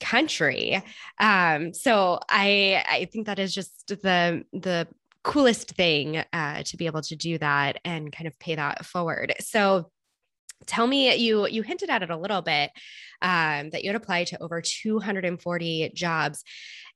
country. 0.00 0.82
Um, 1.18 1.72
so 1.74 2.20
I 2.28 2.84
I 2.88 3.08
think 3.12 3.26
that 3.26 3.38
is 3.38 3.54
just 3.54 3.86
the 3.88 4.44
the 4.52 4.88
coolest 5.22 5.70
thing 5.72 6.22
uh, 6.32 6.62
to 6.62 6.76
be 6.76 6.86
able 6.86 7.02
to 7.02 7.16
do 7.16 7.38
that 7.38 7.78
and 7.84 8.10
kind 8.10 8.26
of 8.26 8.38
pay 8.38 8.54
that 8.54 8.86
forward. 8.86 9.34
So 9.40 9.90
tell 10.66 10.86
me 10.86 11.14
you 11.16 11.46
you 11.46 11.62
hinted 11.62 11.90
at 11.90 12.02
it 12.02 12.10
a 12.10 12.16
little 12.16 12.42
bit 12.42 12.70
um, 13.22 13.70
that 13.70 13.82
you 13.82 13.90
had 13.90 13.96
applied 13.96 14.26
to 14.28 14.42
over 14.42 14.60
240 14.60 15.92
jobs 15.94 16.44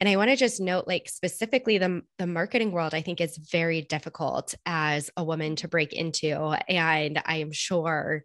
and 0.01 0.09
i 0.09 0.17
want 0.17 0.31
to 0.31 0.37
just 0.37 0.61
note 0.61 0.87
like 0.87 1.09
specifically 1.09 1.79
the, 1.79 2.03
the 2.19 2.27
marketing 2.27 2.73
world 2.73 2.95
i 2.95 3.01
think 3.01 3.21
is 3.21 3.39
very 3.39 3.83
difficult 3.83 4.55
as 4.67 5.11
a 5.17 5.25
woman 5.25 5.57
to 5.57 5.69
break 5.69 5.93
into 5.93 6.35
and 6.69 7.21
i 7.25 7.37
am 7.37 7.53
sure 7.53 8.23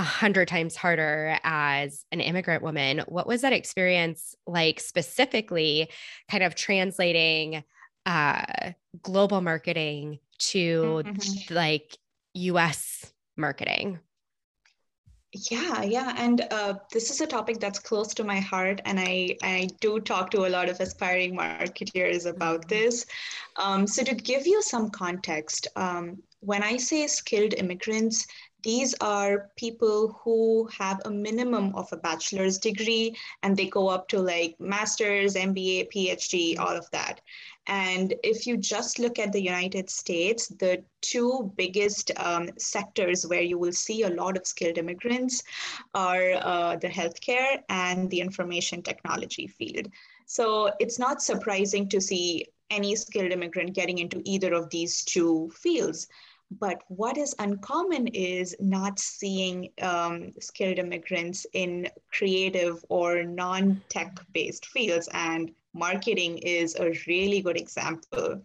a 0.00 0.02
hundred 0.02 0.48
times 0.48 0.76
harder 0.76 1.36
as 1.44 2.06
an 2.10 2.22
immigrant 2.22 2.62
woman. 2.62 3.02
What 3.06 3.26
was 3.26 3.42
that 3.42 3.52
experience 3.52 4.34
like 4.46 4.80
specifically 4.80 5.90
kind 6.30 6.42
of 6.42 6.54
translating 6.54 7.62
uh, 8.06 8.70
global 9.02 9.42
marketing 9.42 10.18
to 10.38 11.02
mm-hmm. 11.04 11.54
like 11.54 11.98
US 12.32 13.12
marketing? 13.36 13.98
Yeah, 15.32 15.82
yeah, 15.82 16.14
and 16.16 16.46
uh, 16.50 16.74
this 16.90 17.10
is 17.10 17.20
a 17.20 17.26
topic 17.26 17.60
that's 17.60 17.78
close 17.78 18.14
to 18.14 18.24
my 18.24 18.40
heart, 18.40 18.80
and 18.86 18.98
I 18.98 19.36
I 19.42 19.68
do 19.80 20.00
talk 20.00 20.30
to 20.30 20.46
a 20.46 20.50
lot 20.56 20.70
of 20.70 20.80
aspiring 20.80 21.36
marketeers 21.36 22.24
about 22.24 22.62
mm-hmm. 22.62 22.68
this. 22.70 23.04
Um, 23.56 23.86
so 23.86 24.02
to 24.02 24.14
give 24.14 24.46
you 24.46 24.62
some 24.62 24.88
context, 24.90 25.68
um, 25.76 26.22
when 26.40 26.62
I 26.62 26.78
say 26.78 27.06
skilled 27.06 27.54
immigrants, 27.54 28.26
these 28.62 28.94
are 29.00 29.50
people 29.56 30.18
who 30.22 30.68
have 30.76 31.00
a 31.04 31.10
minimum 31.10 31.74
of 31.74 31.92
a 31.92 31.96
bachelor's 31.96 32.58
degree 32.58 33.16
and 33.42 33.56
they 33.56 33.66
go 33.66 33.88
up 33.88 34.08
to 34.08 34.20
like 34.20 34.58
master's, 34.58 35.34
MBA, 35.34 35.90
PhD, 35.92 36.58
all 36.58 36.76
of 36.76 36.90
that. 36.90 37.20
And 37.66 38.14
if 38.24 38.46
you 38.46 38.56
just 38.56 38.98
look 38.98 39.18
at 39.18 39.32
the 39.32 39.42
United 39.42 39.88
States, 39.90 40.48
the 40.48 40.82
two 41.02 41.52
biggest 41.56 42.10
um, 42.16 42.50
sectors 42.58 43.26
where 43.26 43.42
you 43.42 43.58
will 43.58 43.72
see 43.72 44.02
a 44.02 44.10
lot 44.10 44.36
of 44.36 44.46
skilled 44.46 44.78
immigrants 44.78 45.42
are 45.94 46.32
uh, 46.40 46.76
the 46.76 46.88
healthcare 46.88 47.58
and 47.68 48.10
the 48.10 48.20
information 48.20 48.82
technology 48.82 49.46
field. 49.46 49.88
So 50.26 50.72
it's 50.80 50.98
not 50.98 51.22
surprising 51.22 51.88
to 51.90 52.00
see 52.00 52.46
any 52.70 52.94
skilled 52.96 53.32
immigrant 53.32 53.74
getting 53.74 53.98
into 53.98 54.22
either 54.24 54.54
of 54.54 54.70
these 54.70 55.04
two 55.04 55.50
fields. 55.54 56.06
But 56.58 56.82
what 56.88 57.16
is 57.16 57.34
uncommon 57.38 58.08
is 58.08 58.56
not 58.58 58.98
seeing 58.98 59.70
um, 59.80 60.32
skilled 60.40 60.78
immigrants 60.78 61.46
in 61.52 61.88
creative 62.12 62.84
or 62.88 63.22
non 63.22 63.82
tech 63.88 64.18
based 64.32 64.66
fields. 64.66 65.08
And 65.12 65.52
marketing 65.74 66.38
is 66.38 66.74
a 66.76 66.92
really 67.06 67.40
good 67.40 67.56
example. 67.56 68.42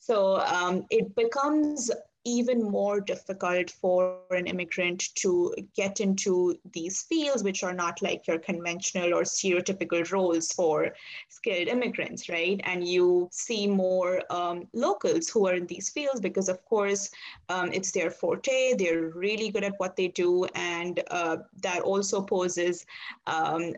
So 0.00 0.40
um, 0.40 0.84
it 0.90 1.14
becomes 1.14 1.90
even 2.24 2.62
more 2.62 3.00
difficult 3.00 3.70
for 3.70 4.18
an 4.30 4.46
immigrant 4.46 5.14
to 5.16 5.54
get 5.76 6.00
into 6.00 6.58
these 6.72 7.02
fields, 7.02 7.42
which 7.42 7.62
are 7.62 7.74
not 7.74 8.00
like 8.02 8.26
your 8.26 8.38
conventional 8.38 9.14
or 9.14 9.22
stereotypical 9.22 10.10
roles 10.10 10.52
for 10.52 10.94
skilled 11.28 11.68
immigrants, 11.68 12.28
right? 12.28 12.60
And 12.64 12.86
you 12.86 13.28
see 13.30 13.66
more 13.66 14.22
um, 14.30 14.68
locals 14.72 15.28
who 15.28 15.46
are 15.46 15.54
in 15.54 15.66
these 15.66 15.90
fields 15.90 16.20
because, 16.20 16.48
of 16.48 16.64
course, 16.64 17.10
um, 17.48 17.72
it's 17.72 17.92
their 17.92 18.10
forte. 18.10 18.74
They're 18.74 19.08
really 19.10 19.50
good 19.50 19.64
at 19.64 19.74
what 19.78 19.96
they 19.96 20.08
do. 20.08 20.44
And 20.54 21.02
uh, 21.10 21.38
that 21.62 21.82
also 21.82 22.22
poses 22.22 22.86
um, 23.26 23.74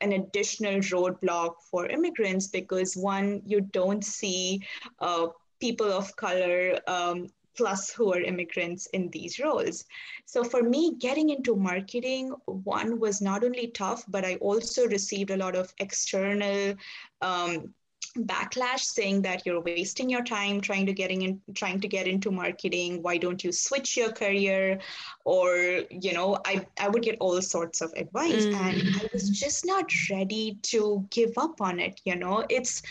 an 0.00 0.12
additional 0.12 0.80
roadblock 0.80 1.56
for 1.70 1.86
immigrants 1.86 2.46
because 2.46 2.96
one, 2.96 3.42
you 3.44 3.60
don't 3.60 4.04
see 4.04 4.62
uh, 5.00 5.28
people 5.60 5.92
of 5.92 6.14
color 6.16 6.78
um, 6.86 7.28
plus 7.60 7.90
who 7.90 8.10
are 8.14 8.20
immigrants 8.20 8.86
in 8.94 9.10
these 9.10 9.38
roles. 9.38 9.84
So 10.24 10.42
for 10.42 10.62
me, 10.62 10.94
getting 10.98 11.28
into 11.28 11.54
marketing, 11.54 12.30
one 12.46 12.98
was 12.98 13.20
not 13.20 13.44
only 13.44 13.66
tough, 13.68 14.02
but 14.08 14.24
I 14.24 14.36
also 14.36 14.86
received 14.86 15.30
a 15.30 15.36
lot 15.36 15.54
of 15.54 15.74
external 15.78 16.74
um, 17.20 17.74
backlash 18.16 18.80
saying 18.80 19.22
that 19.22 19.44
you're 19.44 19.60
wasting 19.60 20.10
your 20.10 20.24
time 20.24 20.60
trying 20.60 20.84
to 20.86 20.92
getting 20.92 21.22
in 21.22 21.40
trying 21.54 21.80
to 21.80 21.86
get 21.86 22.08
into 22.08 22.32
marketing 22.32 23.00
why 23.02 23.16
don't 23.16 23.44
you 23.44 23.52
switch 23.52 23.96
your 23.96 24.10
career 24.10 24.80
or 25.24 25.82
you 25.90 26.12
know 26.12 26.36
i 26.44 26.66
i 26.80 26.88
would 26.88 27.04
get 27.04 27.16
all 27.20 27.40
sorts 27.40 27.80
of 27.80 27.92
advice 27.96 28.46
mm. 28.46 28.54
and 28.54 28.96
i 28.96 29.08
was 29.12 29.30
just 29.30 29.64
not 29.64 29.88
ready 30.10 30.58
to 30.62 31.06
give 31.10 31.30
up 31.36 31.60
on 31.60 31.78
it 31.78 32.00
you 32.04 32.16
know 32.16 32.44
it's 32.48 32.82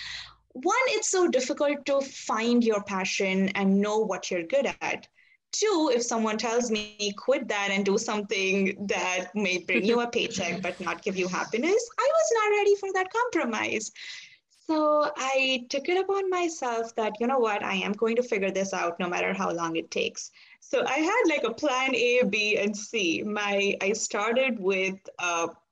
one, 0.53 0.75
it's 0.87 1.09
so 1.09 1.27
difficult 1.27 1.85
to 1.85 2.01
find 2.01 2.63
your 2.63 2.83
passion 2.83 3.49
and 3.49 3.79
know 3.79 3.99
what 3.99 4.31
you're 4.31 4.43
good 4.43 4.73
at. 4.81 5.07
Two, 5.51 5.91
if 5.93 6.03
someone 6.03 6.37
tells 6.37 6.69
me 6.69 7.13
quit 7.17 7.47
that 7.47 7.69
and 7.71 7.83
do 7.83 7.97
something 7.97 8.85
that 8.87 9.29
may 9.33 9.59
bring 9.59 9.83
you 9.83 10.01
a 10.01 10.07
paycheck 10.07 10.61
but 10.61 10.79
not 10.79 11.01
give 11.01 11.17
you 11.17 11.27
happiness, 11.27 11.89
I 11.99 12.07
was 12.11 12.31
not 12.33 12.57
ready 12.57 12.75
for 12.75 12.89
that 12.93 13.07
compromise. 13.11 13.91
So 14.69 15.09
I 15.17 15.65
took 15.71 15.89
it 15.89 15.99
upon 15.99 16.29
myself 16.29 16.95
that, 16.95 17.13
you 17.19 17.25
know 17.25 17.39
what, 17.39 17.63
I 17.63 17.73
am 17.77 17.91
going 17.93 18.15
to 18.17 18.21
figure 18.21 18.51
this 18.51 18.71
out 18.71 18.99
no 18.99 19.09
matter 19.09 19.33
how 19.33 19.49
long 19.51 19.77
it 19.77 19.89
takes. 19.89 20.29
So 20.59 20.85
I 20.85 20.99
had 20.99 21.23
like 21.27 21.43
a 21.43 21.55
plan 21.55 21.95
A, 21.95 22.21
B, 22.29 22.55
and 22.55 22.77
C. 22.77 23.23
My 23.23 23.75
I 23.81 23.93
started 23.93 24.59
with 24.59 24.99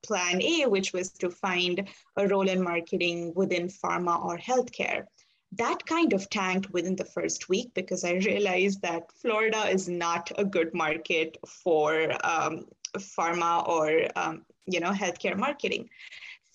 plan 0.02 0.42
A, 0.42 0.66
which 0.66 0.92
was 0.92 1.12
to 1.12 1.30
find 1.30 1.88
a 2.16 2.26
role 2.26 2.48
in 2.48 2.60
marketing 2.60 3.32
within 3.36 3.68
pharma 3.68 4.20
or 4.24 4.36
healthcare. 4.36 5.04
That 5.52 5.86
kind 5.86 6.12
of 6.12 6.28
tanked 6.28 6.72
within 6.72 6.96
the 6.96 7.04
first 7.04 7.48
week 7.48 7.70
because 7.74 8.02
I 8.02 8.14
realized 8.14 8.82
that 8.82 9.12
Florida 9.12 9.68
is 9.68 9.88
not 9.88 10.32
a 10.36 10.44
good 10.44 10.74
market 10.74 11.38
for 11.46 12.10
um, 12.26 12.64
pharma 12.96 13.68
or 13.68 14.08
um, 14.16 14.44
you 14.66 14.80
know 14.80 14.90
healthcare 14.90 15.36
marketing. 15.36 15.88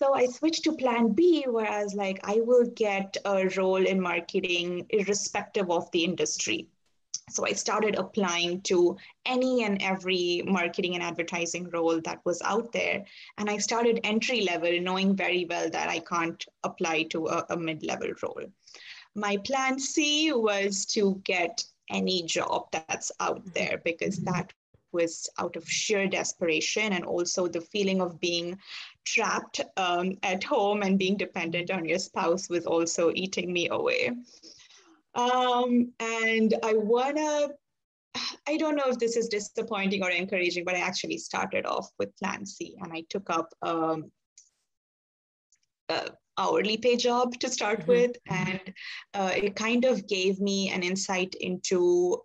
So 0.00 0.14
I 0.14 0.26
switched 0.26 0.64
to 0.64 0.72
plan 0.72 1.12
B, 1.12 1.44
where 1.48 1.70
I 1.70 1.84
was 1.84 1.94
like, 1.94 2.20
I 2.24 2.40
will 2.40 2.66
get 2.74 3.16
a 3.24 3.48
role 3.56 3.86
in 3.86 4.00
marketing 4.00 4.86
irrespective 4.90 5.70
of 5.70 5.90
the 5.92 6.04
industry. 6.04 6.68
So 7.30 7.46
I 7.46 7.52
started 7.52 7.94
applying 7.94 8.60
to 8.62 8.96
any 9.24 9.64
and 9.64 9.80
every 9.80 10.42
marketing 10.44 10.94
and 10.94 11.02
advertising 11.02 11.70
role 11.70 12.00
that 12.02 12.20
was 12.24 12.42
out 12.42 12.72
there. 12.72 13.04
And 13.38 13.48
I 13.48 13.58
started 13.58 14.00
entry 14.04 14.42
level, 14.42 14.78
knowing 14.80 15.16
very 15.16 15.46
well 15.48 15.70
that 15.70 15.88
I 15.88 16.00
can't 16.00 16.44
apply 16.64 17.04
to 17.04 17.28
a, 17.28 17.46
a 17.50 17.56
mid 17.56 17.82
level 17.82 18.10
role. 18.22 18.44
My 19.14 19.36
plan 19.38 19.78
C 19.78 20.32
was 20.32 20.84
to 20.86 21.20
get 21.24 21.64
any 21.88 22.24
job 22.24 22.66
that's 22.72 23.12
out 23.20 23.40
mm-hmm. 23.40 23.50
there 23.54 23.80
because 23.84 24.18
that 24.18 24.52
was 24.92 25.28
out 25.38 25.56
of 25.56 25.68
sheer 25.68 26.06
desperation 26.06 26.92
and 26.92 27.04
also 27.04 27.48
the 27.48 27.60
feeling 27.60 28.00
of 28.00 28.20
being 28.20 28.58
trapped 29.04 29.60
um, 29.76 30.16
at 30.22 30.42
home 30.44 30.82
and 30.82 30.98
being 30.98 31.16
dependent 31.16 31.70
on 31.70 31.84
your 31.84 31.98
spouse 31.98 32.48
was 32.48 32.66
also 32.66 33.12
eating 33.14 33.52
me 33.52 33.68
away. 33.68 34.10
Um, 35.14 35.92
and 36.00 36.54
I 36.62 36.74
wanna, 36.74 37.48
I 38.48 38.56
don't 38.56 38.76
know 38.76 38.88
if 38.88 38.98
this 38.98 39.16
is 39.16 39.28
disappointing 39.28 40.02
or 40.02 40.10
encouraging, 40.10 40.64
but 40.64 40.74
I 40.74 40.80
actually 40.80 41.18
started 41.18 41.66
off 41.66 41.90
with 41.98 42.16
Plan 42.16 42.44
C 42.44 42.76
and 42.80 42.92
I 42.92 43.04
took 43.08 43.30
up 43.30 43.48
um, 43.62 44.10
a 45.88 46.10
hourly 46.36 46.76
pay 46.76 46.96
job 46.96 47.38
to 47.40 47.48
start 47.48 47.80
mm-hmm. 47.80 47.90
with. 47.90 48.16
And 48.28 48.60
uh, 49.14 49.32
it 49.34 49.54
kind 49.54 49.84
of 49.84 50.06
gave 50.08 50.40
me 50.40 50.70
an 50.70 50.82
insight 50.82 51.34
into 51.40 52.22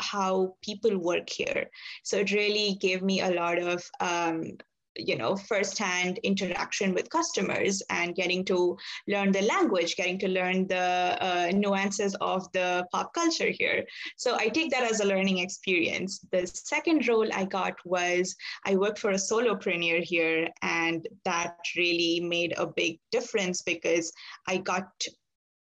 how 0.00 0.56
people 0.62 0.96
work 0.98 1.28
here. 1.28 1.66
So 2.02 2.18
it 2.18 2.32
really 2.32 2.76
gave 2.80 3.02
me 3.02 3.22
a 3.22 3.30
lot 3.30 3.58
of 3.58 3.82
um, 4.00 4.56
you 4.96 5.16
know 5.16 5.36
firsthand 5.36 6.18
interaction 6.18 6.94
with 6.94 7.10
customers 7.10 7.82
and 7.90 8.14
getting 8.14 8.44
to 8.44 8.76
learn 9.08 9.32
the 9.32 9.42
language 9.42 9.96
getting 9.96 10.18
to 10.18 10.28
learn 10.28 10.66
the 10.66 11.16
uh, 11.20 11.50
nuances 11.54 12.14
of 12.20 12.50
the 12.52 12.86
pop 12.92 13.12
culture 13.14 13.50
here. 13.50 13.84
So 14.16 14.36
i 14.38 14.48
take 14.48 14.70
that 14.70 14.90
as 14.90 15.00
a 15.00 15.06
learning 15.06 15.38
experience. 15.38 16.20
The 16.32 16.46
second 16.46 17.06
role 17.08 17.28
i 17.32 17.44
got 17.44 17.74
was 17.84 18.34
i 18.64 18.76
worked 18.76 18.98
for 18.98 19.10
a 19.10 19.22
solopreneur 19.28 20.02
here 20.02 20.48
and 20.62 21.06
that 21.24 21.56
really 21.76 22.20
made 22.20 22.54
a 22.56 22.66
big 22.66 22.98
difference 23.12 23.62
because 23.62 24.12
i 24.48 24.56
got 24.56 24.88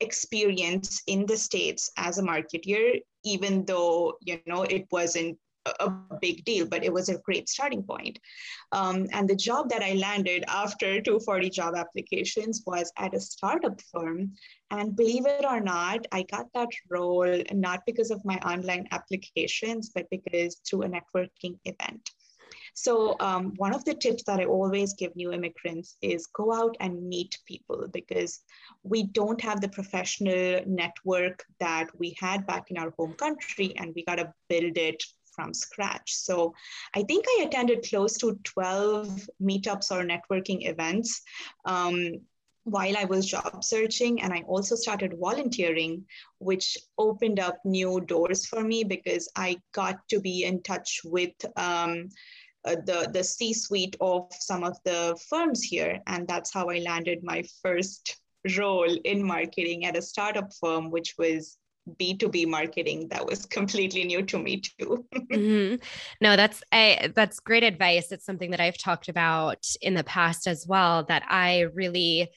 experience 0.00 1.02
in 1.07 1.25
the 1.26 1.37
states 1.37 1.91
as 1.97 2.19
a 2.19 2.23
marketer 2.23 3.00
even 3.25 3.64
though 3.64 4.14
you 4.21 4.38
know 4.47 4.62
it 4.64 4.87
wasn't 4.91 5.38
a 5.66 5.92
big 6.21 6.45
deal, 6.45 6.66
but 6.66 6.85
it 6.85 6.92
was 6.92 7.09
a 7.09 7.19
great 7.19 7.49
starting 7.49 7.83
point. 7.83 8.19
Um, 8.73 9.07
and 9.12 9.28
the 9.28 9.37
job 9.37 9.69
that 9.71 9.83
I 9.83 9.95
landed 9.95 10.45
after 10.49 11.00
240 11.00 11.50
job 11.50 11.75
applications 11.76 12.62
was 12.66 12.92
at 12.99 13.14
a 13.14 13.21
startup 13.21 13.81
firm. 13.92 14.33
And 14.71 14.97
believe 14.97 15.26
it 15.26 15.45
or 15.45 15.61
not, 15.61 16.07
I 16.12 16.23
got 16.25 16.47
that 16.54 16.71
role 16.90 17.42
not 17.52 17.83
because 17.87 18.11
of 18.11 18.25
my 18.25 18.38
online 18.38 18.88
applications, 18.90 19.90
but 19.95 20.09
because 20.11 20.57
through 20.66 20.83
a 20.83 20.88
networking 20.88 21.59
event. 21.64 22.11
So, 22.75 23.16
um, 23.21 23.52
one 23.57 23.75
of 23.75 23.85
the 23.85 23.92
tips 23.92 24.23
that 24.25 24.40
I 24.40 24.47
always 24.47 24.95
give 24.95 25.14
new 25.14 25.31
immigrants 25.31 25.97
is 26.00 26.26
go 26.28 26.54
out 26.54 26.75
and 26.81 27.07
meet 27.07 27.37
people 27.47 27.87
because 27.92 28.40
we 28.83 29.02
don't 29.02 29.40
have 29.42 29.61
the 29.61 29.69
professional 29.69 30.62
network 30.66 31.45
that 31.61 31.88
we 31.99 32.16
had 32.19 32.47
back 32.47 32.71
in 32.71 32.78
our 32.78 32.95
home 32.99 33.12
country, 33.12 33.75
and 33.76 33.92
we 33.95 34.04
got 34.04 34.16
to 34.16 34.33
build 34.49 34.78
it 34.78 35.04
from 35.43 35.55
scratch. 35.55 36.15
So 36.15 36.55
I 36.95 37.03
think 37.03 37.25
I 37.29 37.45
attended 37.45 37.89
close 37.89 38.17
to 38.19 38.39
12 38.45 39.29
meetups 39.41 39.91
or 39.91 40.05
networking 40.05 40.69
events. 40.69 41.23
Um, 41.65 42.21
while 42.65 42.97
I 42.97 43.07
was 43.07 43.27
job 43.27 43.65
searching, 43.65 44.23
and 44.23 44.33
I 44.33 44.43
also 44.47 44.77
started 44.77 45.19
volunteering, 45.19 46.05
which 46.39 46.79
opened 46.97 47.41
up 47.41 47.59
new 47.65 48.01
doors 48.01 48.47
for 48.47 48.63
me 48.63 48.85
because 48.85 49.29
I 49.35 49.57
got 49.73 49.97
to 50.11 50.21
be 50.21 50.45
in 50.45 50.63
touch 50.63 51.01
with 51.05 51.35
um, 51.57 52.09
uh, 52.65 52.77
the, 52.87 53.11
the 53.13 53.25
C 53.25 53.53
suite 53.53 53.97
of 54.01 54.29
some 54.31 54.63
of 54.63 54.79
the 54.85 55.19
firms 55.29 55.65
here. 55.65 55.99
And 56.07 56.29
that's 56.29 56.55
how 56.55 56.69
I 56.69 56.79
landed 56.79 57.25
my 57.25 57.43
first 57.63 58.21
role 58.57 58.97
in 59.05 59.25
marketing 59.25 59.85
at 59.85 59.97
a 59.97 60.03
startup 60.03 60.53
firm, 60.61 60.89
which 60.93 61.15
was 61.19 61.59
b2b 61.89 62.47
marketing 62.47 63.09
that 63.09 63.27
was 63.27 63.45
completely 63.47 64.05
new 64.05 64.23
to 64.23 64.39
me 64.39 64.61
too 64.61 65.05
mm-hmm. 65.15 65.75
no 66.21 66.37
that's 66.37 66.62
a 66.73 67.11
that's 67.15 67.41
great 67.41 67.65
advice 67.65 68.12
it's 68.12 68.25
something 68.25 68.53
that 68.53 68.61
i've 68.61 68.79
talked 68.79 69.09
about 69.09 69.65
in 69.81 69.95
the 69.95 70.05
past 70.05 70.47
as 70.47 70.65
well 70.67 71.05
that 71.05 71.25
i 71.29 71.61
really 71.75 72.29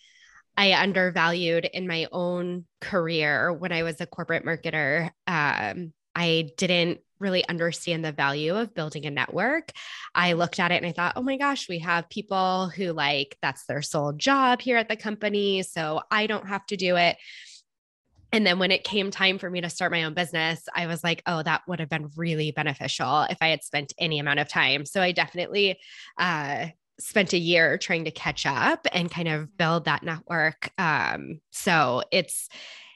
i 0.57 0.73
undervalued 0.73 1.65
in 1.65 1.87
my 1.87 2.07
own 2.11 2.65
career 2.81 3.53
when 3.53 3.71
i 3.71 3.83
was 3.83 4.01
a 4.01 4.07
corporate 4.07 4.45
marketer 4.45 5.09
um, 5.27 5.93
i 6.15 6.49
didn't 6.57 6.99
really 7.19 7.47
understand 7.47 8.03
the 8.03 8.11
value 8.11 8.55
of 8.55 8.73
building 8.73 9.05
a 9.05 9.11
network. 9.11 9.71
I 10.13 10.33
looked 10.33 10.59
at 10.59 10.71
it 10.71 10.75
and 10.75 10.85
I 10.85 10.91
thought, 10.91 11.13
oh 11.15 11.21
my 11.21 11.37
gosh, 11.37 11.69
we 11.69 11.79
have 11.79 12.09
people 12.09 12.69
who 12.69 12.91
like 12.91 13.37
that's 13.41 13.65
their 13.65 13.81
sole 13.81 14.13
job 14.13 14.61
here 14.61 14.77
at 14.77 14.89
the 14.89 14.95
company. 14.95 15.63
So 15.63 16.01
I 16.11 16.27
don't 16.27 16.47
have 16.47 16.65
to 16.67 16.77
do 16.77 16.95
it. 16.97 17.17
And 18.35 18.45
then 18.45 18.59
when 18.59 18.69
it 18.69 18.83
came 18.83 19.11
time 19.11 19.37
for 19.37 19.49
me 19.49 19.61
to 19.61 19.69
start 19.69 19.93
my 19.93 20.03
own 20.03 20.13
business, 20.13 20.67
I 20.75 20.87
was 20.87 21.05
like, 21.05 21.23
oh, 21.25 21.41
that 21.43 21.61
would 21.69 21.79
have 21.79 21.87
been 21.87 22.11
really 22.17 22.51
beneficial 22.51 23.21
if 23.29 23.37
I 23.39 23.47
had 23.47 23.63
spent 23.63 23.93
any 23.97 24.19
amount 24.19 24.41
of 24.41 24.49
time. 24.49 24.85
So 24.85 25.01
I 25.01 25.13
definitely 25.13 25.79
uh, 26.17 26.65
spent 26.99 27.31
a 27.31 27.37
year 27.37 27.77
trying 27.77 28.03
to 28.03 28.11
catch 28.11 28.45
up 28.45 28.87
and 28.91 29.09
kind 29.09 29.29
of 29.29 29.57
build 29.57 29.85
that 29.85 30.03
network. 30.03 30.69
Um, 30.77 31.39
so 31.51 32.03
it's, 32.11 32.49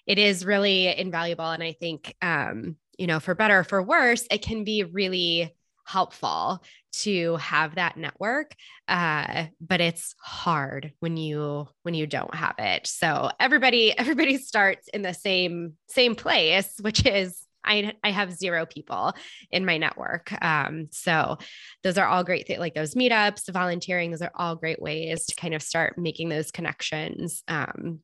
it 0.05 0.19
is 0.19 0.46
really 0.46 0.88
invaluable. 0.88 1.50
And 1.50 1.63
I 1.63 1.72
think, 1.72 2.13
um, 2.22 2.75
you 2.98 3.08
know, 3.08 3.22
for 3.22 3.34
better 3.34 3.60
or 3.60 3.63
for 3.63 3.81
worse, 3.81 4.27
it 4.29 4.41
can 4.41 4.65
be 4.65 4.84
really 4.84 5.55
helpful 5.89 6.63
to 6.91 7.36
have 7.38 7.75
that 7.75 7.98
network 7.98 8.55
uh, 8.88 9.46
but 9.60 9.81
it's 9.81 10.15
hard 10.22 10.93
when 11.00 11.17
you 11.17 11.67
when 11.84 11.93
you 11.93 12.05
don't 12.05 12.36
have 12.36 12.55
it 12.60 12.86
so 12.86 13.29
everybody 13.39 13.98
everybody 13.98 14.38
starts 14.38 14.88
in 14.89 15.01
the 15.01 15.13
same 15.13 15.74
same 15.88 16.15
place 16.15 16.75
which 16.81 17.05
is 17.05 17.43
I, 17.63 17.93
I 18.03 18.12
have 18.12 18.34
zero 18.34 18.65
people 18.65 19.13
in 19.51 19.65
my 19.65 19.77
network. 19.77 20.31
Um, 20.43 20.88
so 20.91 21.38
those 21.84 21.98
are 21.98 22.08
all 22.08 22.24
great 22.24 22.48
things 22.48 22.60
like 22.60 22.74
those 22.74 22.96
meetups, 22.96 23.51
volunteering, 23.51 24.12
those 24.12 24.22
are 24.22 24.31
all 24.34 24.55
great 24.55 24.81
ways 24.81 25.25
to 25.25 25.36
kind 25.36 25.53
of 25.53 25.62
start 25.62 25.98
making 25.98 26.29
those 26.29 26.51
connections 26.51 27.43
um, 27.48 28.00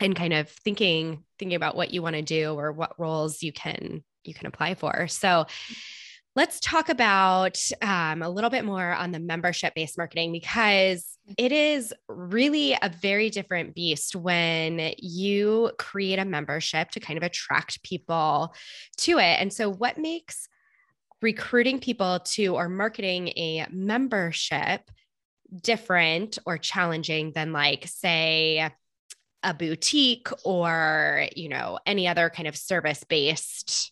and 0.00 0.16
kind 0.16 0.32
of 0.32 0.48
thinking, 0.48 1.24
thinking 1.38 1.56
about 1.56 1.76
what 1.76 1.92
you 1.92 2.02
want 2.02 2.16
to 2.16 2.22
do 2.22 2.54
or 2.54 2.72
what 2.72 2.98
roles 2.98 3.42
you 3.42 3.52
can, 3.52 4.02
you 4.24 4.34
can 4.34 4.46
apply 4.46 4.74
for. 4.74 5.06
So 5.08 5.46
Let's 6.36 6.60
talk 6.60 6.88
about 6.88 7.60
um, 7.82 8.22
a 8.22 8.28
little 8.28 8.50
bit 8.50 8.64
more 8.64 8.92
on 8.92 9.10
the 9.10 9.18
membership 9.18 9.74
based 9.74 9.98
marketing 9.98 10.30
because 10.30 11.18
it 11.36 11.50
is 11.50 11.92
really 12.08 12.74
a 12.74 12.88
very 12.88 13.30
different 13.30 13.74
beast 13.74 14.14
when 14.14 14.92
you 14.96 15.72
create 15.76 16.20
a 16.20 16.24
membership 16.24 16.92
to 16.92 17.00
kind 17.00 17.16
of 17.16 17.24
attract 17.24 17.82
people 17.82 18.54
to 18.98 19.18
it. 19.18 19.40
And 19.40 19.52
so, 19.52 19.68
what 19.68 19.98
makes 19.98 20.48
recruiting 21.20 21.80
people 21.80 22.20
to 22.20 22.54
or 22.54 22.68
marketing 22.68 23.28
a 23.28 23.66
membership 23.70 24.88
different 25.62 26.38
or 26.46 26.58
challenging 26.58 27.32
than, 27.32 27.52
like, 27.52 27.88
say, 27.88 28.70
a 29.42 29.54
boutique 29.54 30.28
or 30.44 31.26
you 31.34 31.48
know 31.48 31.78
any 31.86 32.06
other 32.06 32.30
kind 32.30 32.46
of 32.46 32.56
service 32.56 33.02
based 33.04 33.90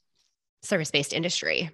service 0.62 0.90
based 0.90 1.12
industry 1.12 1.70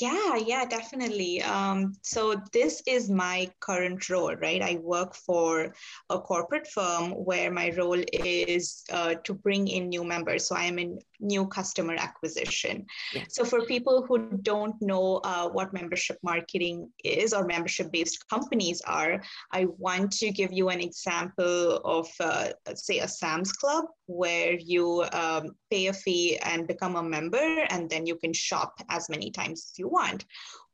yeah, 0.00 0.36
yeah, 0.36 0.64
definitely. 0.64 1.42
Um, 1.42 1.94
so 2.02 2.34
this 2.52 2.82
is 2.86 3.08
my 3.08 3.50
current 3.60 4.08
role, 4.10 4.34
right? 4.36 4.60
I 4.60 4.76
work 4.82 5.14
for 5.14 5.74
a 6.10 6.18
corporate 6.18 6.66
firm 6.66 7.12
where 7.12 7.50
my 7.50 7.72
role 7.76 8.02
is 8.12 8.84
uh, 8.92 9.14
to 9.22 9.34
bring 9.34 9.68
in 9.68 9.88
new 9.88 10.02
members. 10.02 10.48
So 10.48 10.56
I 10.56 10.64
am 10.64 10.78
in 10.78 10.98
new 11.20 11.46
customer 11.46 11.94
acquisition. 11.96 12.86
Yeah. 13.14 13.24
So 13.28 13.44
for 13.44 13.64
people 13.66 14.04
who 14.06 14.38
don't 14.42 14.74
know 14.80 15.20
uh, 15.24 15.48
what 15.48 15.72
membership 15.72 16.18
marketing 16.22 16.90
is 17.04 17.32
or 17.32 17.44
membership-based 17.46 18.28
companies 18.28 18.82
are, 18.86 19.22
I 19.52 19.66
want 19.78 20.10
to 20.12 20.30
give 20.32 20.52
you 20.52 20.70
an 20.70 20.80
example 20.80 21.76
of, 21.84 22.08
uh, 22.18 22.48
say, 22.74 22.98
a 22.98 23.08
Sam's 23.08 23.52
Club 23.52 23.84
where 24.06 24.52
you 24.52 25.04
um, 25.12 25.56
pay 25.70 25.86
a 25.86 25.92
fee 25.92 26.38
and 26.38 26.66
become 26.66 26.96
a 26.96 27.02
member, 27.02 27.66
and 27.70 27.88
then 27.88 28.06
you 28.06 28.16
can 28.16 28.32
shop 28.32 28.74
as 28.90 29.08
many 29.08 29.30
times 29.30 29.70
as 29.70 29.78
you 29.78 29.88
want. 29.88 30.24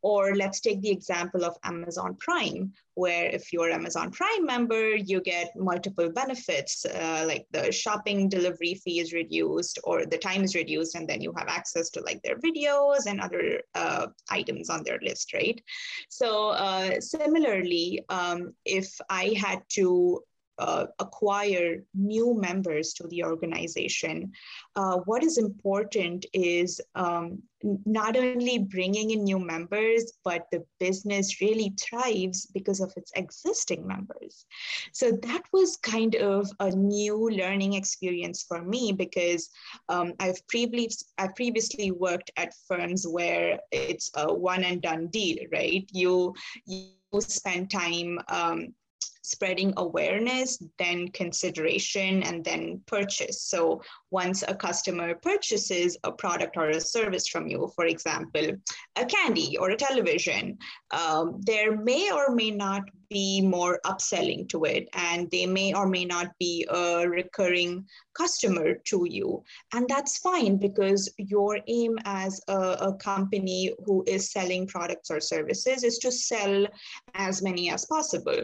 Or 0.02 0.34
let's 0.34 0.60
take 0.60 0.80
the 0.80 0.90
example 0.90 1.44
of 1.44 1.58
Amazon 1.62 2.16
Prime, 2.18 2.72
where 2.94 3.26
if 3.26 3.52
you're 3.52 3.70
Amazon 3.70 4.10
Prime 4.10 4.46
member, 4.46 4.96
you 4.96 5.20
get 5.20 5.54
multiple 5.54 6.10
benefits, 6.10 6.86
uh, 6.86 7.24
like 7.26 7.46
the 7.50 7.70
shopping 7.70 8.28
delivery 8.28 8.80
fee 8.82 9.00
is 9.00 9.12
reduced 9.12 9.78
or 9.84 10.06
the 10.06 10.16
time 10.16 10.42
is 10.42 10.54
reduced, 10.54 10.94
and 10.94 11.06
then 11.06 11.20
you 11.20 11.34
have 11.36 11.48
access 11.48 11.90
to 11.90 12.00
like 12.00 12.22
their 12.22 12.38
videos 12.38 13.04
and 13.06 13.20
other 13.20 13.60
uh, 13.74 14.06
items 14.30 14.70
on 14.70 14.82
their 14.84 14.98
list, 15.02 15.34
right? 15.34 15.60
So 16.08 16.48
uh, 16.48 16.98
similarly, 17.00 18.02
um, 18.08 18.54
if 18.64 18.90
I 19.10 19.34
had 19.36 19.62
to 19.74 20.22
uh, 20.60 20.86
acquire 20.98 21.82
new 21.94 22.34
members 22.34 22.92
to 22.92 23.08
the 23.08 23.24
organization, 23.24 24.30
uh, 24.76 24.98
what 25.06 25.24
is 25.24 25.38
important 25.38 26.26
is 26.32 26.80
um, 26.94 27.42
not 27.84 28.16
only 28.16 28.58
bringing 28.58 29.10
in 29.10 29.24
new 29.24 29.38
members, 29.38 30.12
but 30.24 30.46
the 30.52 30.64
business 30.78 31.40
really 31.40 31.74
thrives 31.80 32.46
because 32.46 32.80
of 32.80 32.92
its 32.96 33.12
existing 33.16 33.86
members. 33.86 34.46
So 34.92 35.12
that 35.22 35.42
was 35.52 35.76
kind 35.78 36.14
of 36.16 36.50
a 36.60 36.70
new 36.70 37.30
learning 37.30 37.74
experience 37.74 38.44
for 38.46 38.62
me 38.62 38.92
because 38.92 39.50
um, 39.88 40.14
I've, 40.20 40.46
previously, 40.48 41.06
I've 41.18 41.34
previously 41.34 41.90
worked 41.90 42.30
at 42.36 42.54
firms 42.68 43.06
where 43.06 43.60
it's 43.72 44.10
a 44.16 44.32
one 44.32 44.64
and 44.64 44.80
done 44.80 45.08
deal, 45.08 45.38
right? 45.52 45.88
You, 45.92 46.34
you 46.66 46.90
spend 47.20 47.70
time 47.70 48.18
um, 48.28 48.74
spreading 49.22 49.74
awareness, 49.76 50.62
then 50.78 51.08
consideration, 51.08 52.22
and 52.22 52.44
then 52.44 52.80
purchase. 52.86 53.42
So 53.42 53.82
once 54.10 54.42
a 54.46 54.54
customer 54.54 55.14
purchases 55.14 55.96
a 56.04 56.12
product 56.12 56.56
or 56.56 56.70
a 56.70 56.80
service 56.80 57.28
from 57.28 57.46
you, 57.46 57.70
for 57.74 57.86
example, 57.86 58.46
a 58.96 59.04
candy 59.06 59.56
or 59.58 59.70
a 59.70 59.76
television, 59.76 60.58
um, 60.90 61.40
there 61.44 61.76
may 61.76 62.10
or 62.10 62.34
may 62.34 62.50
not 62.50 62.82
be 63.10 63.40
more 63.40 63.80
upselling 63.84 64.48
to 64.48 64.64
it 64.64 64.88
and 64.94 65.28
they 65.32 65.44
may 65.44 65.74
or 65.74 65.86
may 65.86 66.04
not 66.04 66.28
be 66.38 66.64
a 66.70 67.08
recurring 67.08 67.84
customer 68.14 68.74
to 68.84 69.04
you. 69.08 69.42
And 69.74 69.86
that's 69.88 70.18
fine 70.18 70.58
because 70.58 71.12
your 71.18 71.58
aim 71.66 71.98
as 72.04 72.40
a, 72.48 72.54
a, 72.54 72.94
company 72.94 73.72
who 73.84 74.04
is 74.06 74.30
selling 74.30 74.66
products 74.66 75.10
or 75.10 75.20
services 75.20 75.82
is 75.82 75.98
to 75.98 76.12
sell 76.12 76.66
as 77.14 77.42
many 77.42 77.70
as 77.70 77.84
possible. 77.86 78.42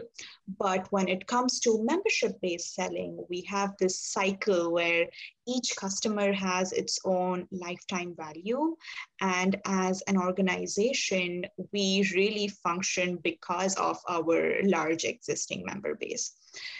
But 0.59 0.87
when 0.91 1.07
it 1.07 1.27
comes 1.27 1.59
to 1.61 1.83
membership 1.83 2.33
based 2.41 2.75
selling 2.75 3.23
we 3.29 3.41
have 3.43 3.73
this 3.79 3.99
cycle 3.99 4.73
where 4.73 5.07
each 5.47 5.75
customer 5.75 6.33
has 6.33 6.73
its 6.73 6.99
own 7.05 7.47
lifetime 7.51 8.13
value. 8.15 8.75
And 9.21 9.59
as 9.65 10.03
an 10.07 10.17
organization, 10.17 11.45
we 11.71 12.07
really 12.13 12.49
function 12.49 13.17
because 13.23 13.75
of 13.75 13.97
our 14.09 14.61
large 14.63 15.05
existing 15.05 15.63
member 15.65 15.95
base. 15.95 16.33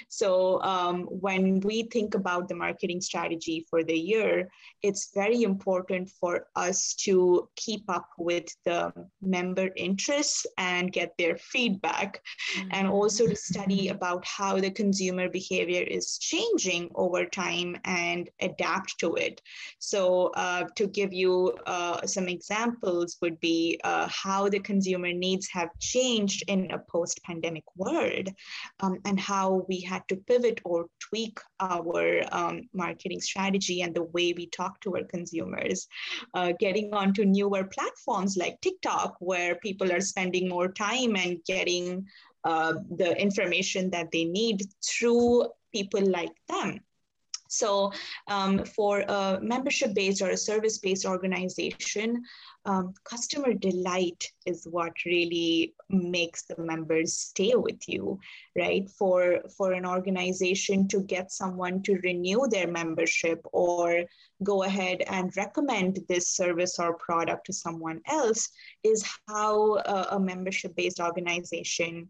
So 0.10 0.62
um, 0.62 1.04
when 1.04 1.60
we 1.62 1.84
think 1.84 2.16
about 2.16 2.48
the 2.48 2.56
marketing 2.56 3.02
strategy 3.02 3.66
for 3.70 3.84
the 3.84 3.98
year, 3.98 4.50
it's 4.82 5.12
very 5.14 5.44
important 5.44 6.10
for 6.10 6.48
us 6.56 6.94
to 7.06 7.50
keep 7.56 7.84
up 7.90 8.10
with 8.18 8.46
the 8.66 8.94
member 9.22 9.70
interests 9.76 10.46
and 10.58 10.92
get 10.92 11.14
their 11.18 11.38
feedback, 11.38 12.22
mm-hmm. 12.56 12.70
and 12.72 12.88
also 12.88 13.28
to 13.28 13.36
study 13.36 13.90
about 13.90 14.26
how 14.26 14.60
the 14.60 14.72
consumer 14.72 15.30
behavior 15.30 15.82
is 15.82 16.18
changing 16.18 16.90
over 16.96 17.26
time 17.26 17.76
and 17.86 18.30
adapt 18.42 18.98
to 19.00 19.16
it. 19.16 19.42
So 19.80 20.28
uh, 20.36 20.66
to 20.76 20.88
give 20.88 21.14
you 21.14 21.58
uh, 21.66 22.06
some 22.06 22.28
examples 22.28 23.18
would 23.22 23.40
be 23.40 23.80
uh, 23.84 24.08
how 24.10 24.50
the 24.50 24.60
consumer 24.60 25.12
needs 25.14 25.48
have 25.50 25.70
changed 25.80 26.44
in 26.48 26.72
a 26.72 26.80
post-pandemic 26.80 27.64
world 27.76 28.30
um, 28.80 28.98
and 29.06 29.20
how 29.20 29.66
we 29.68 29.82
had 29.82 30.04
to 30.08 30.16
pivot 30.16 30.60
or 30.64 30.88
tweak 31.00 31.40
our 31.60 32.22
um, 32.32 32.62
marketing 32.74 33.22
strategy 33.22 33.82
and 33.82 33.94
the 33.94 34.04
way 34.04 34.34
we 34.34 34.48
talk 34.48 34.80
to 34.82 34.96
our 34.96 35.04
consumers. 35.04 35.88
Uh, 36.34 36.54
getting 36.60 36.94
onto 36.94 37.26
newer 37.26 37.64
platforms 37.66 38.38
like 38.38 38.60
TikTok, 38.62 39.16
where 39.20 39.56
people 39.56 39.92
are 39.92 40.02
spending 40.02 40.48
more 40.50 40.72
time 40.72 41.16
and 41.16 41.44
getting 41.46 42.06
uh, 42.44 42.74
the 42.98 43.20
information 43.20 43.90
that 43.90 44.12
they 44.12 44.26
need 44.26 44.62
through 44.84 45.46
people 45.74 46.02
like 46.02 46.32
them. 46.48 46.80
So 47.50 47.92
um, 48.28 48.64
for 48.66 49.00
a 49.08 49.40
membership-based 49.42 50.22
or 50.22 50.30
a 50.32 50.38
service-based 50.38 51.06
organization, 51.06 52.24
um, 52.66 52.94
customer 53.06 53.54
delight 53.54 54.30
is 54.46 54.68
what 54.70 54.94
really 55.06 55.74
makes 55.90 56.44
the 56.44 56.62
members 56.62 57.14
stay 57.14 57.54
with 57.56 57.88
you, 57.88 58.20
right? 58.58 58.90
For, 58.90 59.42
for 59.56 59.72
an 59.72 59.86
organization 59.86 60.88
to 60.90 61.02
get 61.02 61.32
someone 61.32 61.82
to 61.84 62.00
renew 62.04 62.48
their 62.50 62.68
membership 62.68 63.42
or 63.54 64.04
go 64.44 64.64
ahead 64.64 65.02
and 65.08 65.36
recommend 65.38 66.00
this 66.10 66.30
service 66.30 66.78
or 66.78 66.98
product 66.98 67.46
to 67.46 67.54
someone 67.54 68.02
else 68.08 68.50
is 68.84 69.08
how 69.28 69.78
a, 69.78 70.08
a 70.12 70.20
membership-based 70.20 71.00
organization 71.00 72.10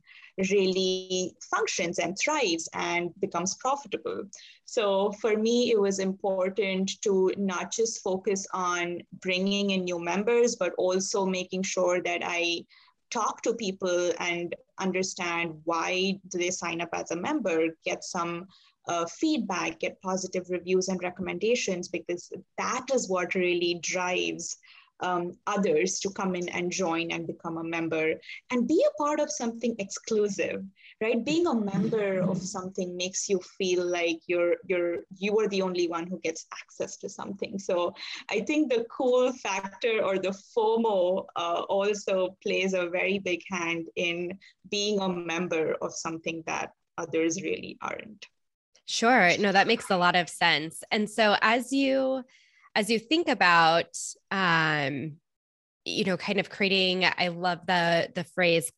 really 0.52 1.36
functions 1.42 2.00
and 2.00 2.18
thrives 2.18 2.70
and 2.74 3.12
becomes 3.20 3.56
profitable. 3.56 4.24
So 4.66 5.12
for 5.14 5.38
me, 5.38 5.72
it 5.72 5.80
was 5.80 6.00
important 6.00 6.92
to 7.02 7.34
not 7.38 7.72
just 7.72 8.04
focus 8.04 8.46
on 8.54 9.00
bringing 9.22 9.72
in 9.72 9.84
new 9.84 10.00
members, 10.00 10.56
but 10.56 10.74
also 10.78 11.26
making 11.26 11.64
sure 11.64 12.02
that 12.02 12.22
I 12.24 12.66
talk 13.10 13.42
to 13.44 13.54
people 13.54 14.12
and 14.20 14.56
understand 14.80 15.60
why 15.64 16.20
do 16.28 16.38
they 16.38 16.52
sign 16.52 16.82
up 16.82 16.90
as 16.94 17.12
a 17.12 17.16
member, 17.16 17.70
get 17.86 18.04
some 18.04 18.48
uh, 18.88 19.06
feedback, 19.06 19.80
get 19.80 20.02
positive 20.02 20.46
reviews 20.50 20.88
and 20.88 21.02
recommendations, 21.02 21.88
because 21.88 22.32
that 22.58 22.86
is 22.94 23.10
what 23.10 23.36
really 23.36 23.80
drives 23.82 24.58
um, 25.02 25.38
others 25.46 26.00
to 26.00 26.10
come 26.12 26.36
in 26.36 26.50
and 26.50 26.72
join 26.72 27.12
and 27.12 27.28
become 27.28 27.58
a 27.58 27.64
member 27.64 28.14
and 28.52 28.68
be 28.68 28.84
a 28.88 29.04
part 29.04 29.20
of 29.20 29.32
something 29.32 29.76
exclusive 29.80 30.64
right? 31.02 31.24
Being 31.24 31.48
a 31.48 31.54
member 31.54 32.20
of 32.22 32.42
something 32.42 32.98
makes 32.98 33.30
you 33.30 33.40
feel 33.58 33.86
like 33.86 34.20
you're 34.28 34.56
you're 34.66 35.00
you 35.16 35.38
are 35.40 35.48
the 35.48 35.62
only 35.62 35.88
one 35.88 36.08
who 36.08 36.20
gets 36.20 36.46
access 36.54 36.98
to 36.98 37.10
something. 37.10 37.60
So 37.60 37.94
i 38.30 38.40
think 38.42 38.72
the 38.72 38.86
cool 38.90 39.32
factor 39.34 40.02
or 40.04 40.18
the 40.18 40.36
fomo 40.56 41.26
uh, 41.36 41.62
also 41.70 42.38
plays 42.44 42.74
a 42.74 42.90
very 42.90 43.20
big 43.20 43.42
hand 43.50 43.88
in 43.96 44.38
being 44.70 45.00
a 45.00 45.10
member 45.10 45.76
of 45.82 45.94
something 45.94 46.44
that 46.48 46.72
others 46.98 47.42
really 47.42 47.78
aren't. 47.82 48.26
Sure. 48.86 49.38
No 49.38 49.52
that 49.52 49.68
makes 49.68 49.90
a 49.90 49.98
lot 49.98 50.16
of 50.16 50.30
sense. 50.30 50.84
And 50.92 51.10
so 51.10 51.36
as 51.42 51.72
you 51.72 52.24
as 52.78 52.92
you 52.92 53.00
think 53.00 53.28
about 53.28 53.98
um 54.30 55.14
you 55.84 56.06
know 56.06 56.16
kind 56.16 56.40
of 56.40 56.50
creating 56.50 57.04
i 57.18 57.28
love 57.30 57.60
the 57.66 58.10
the 58.14 58.24
phrase 58.24 58.72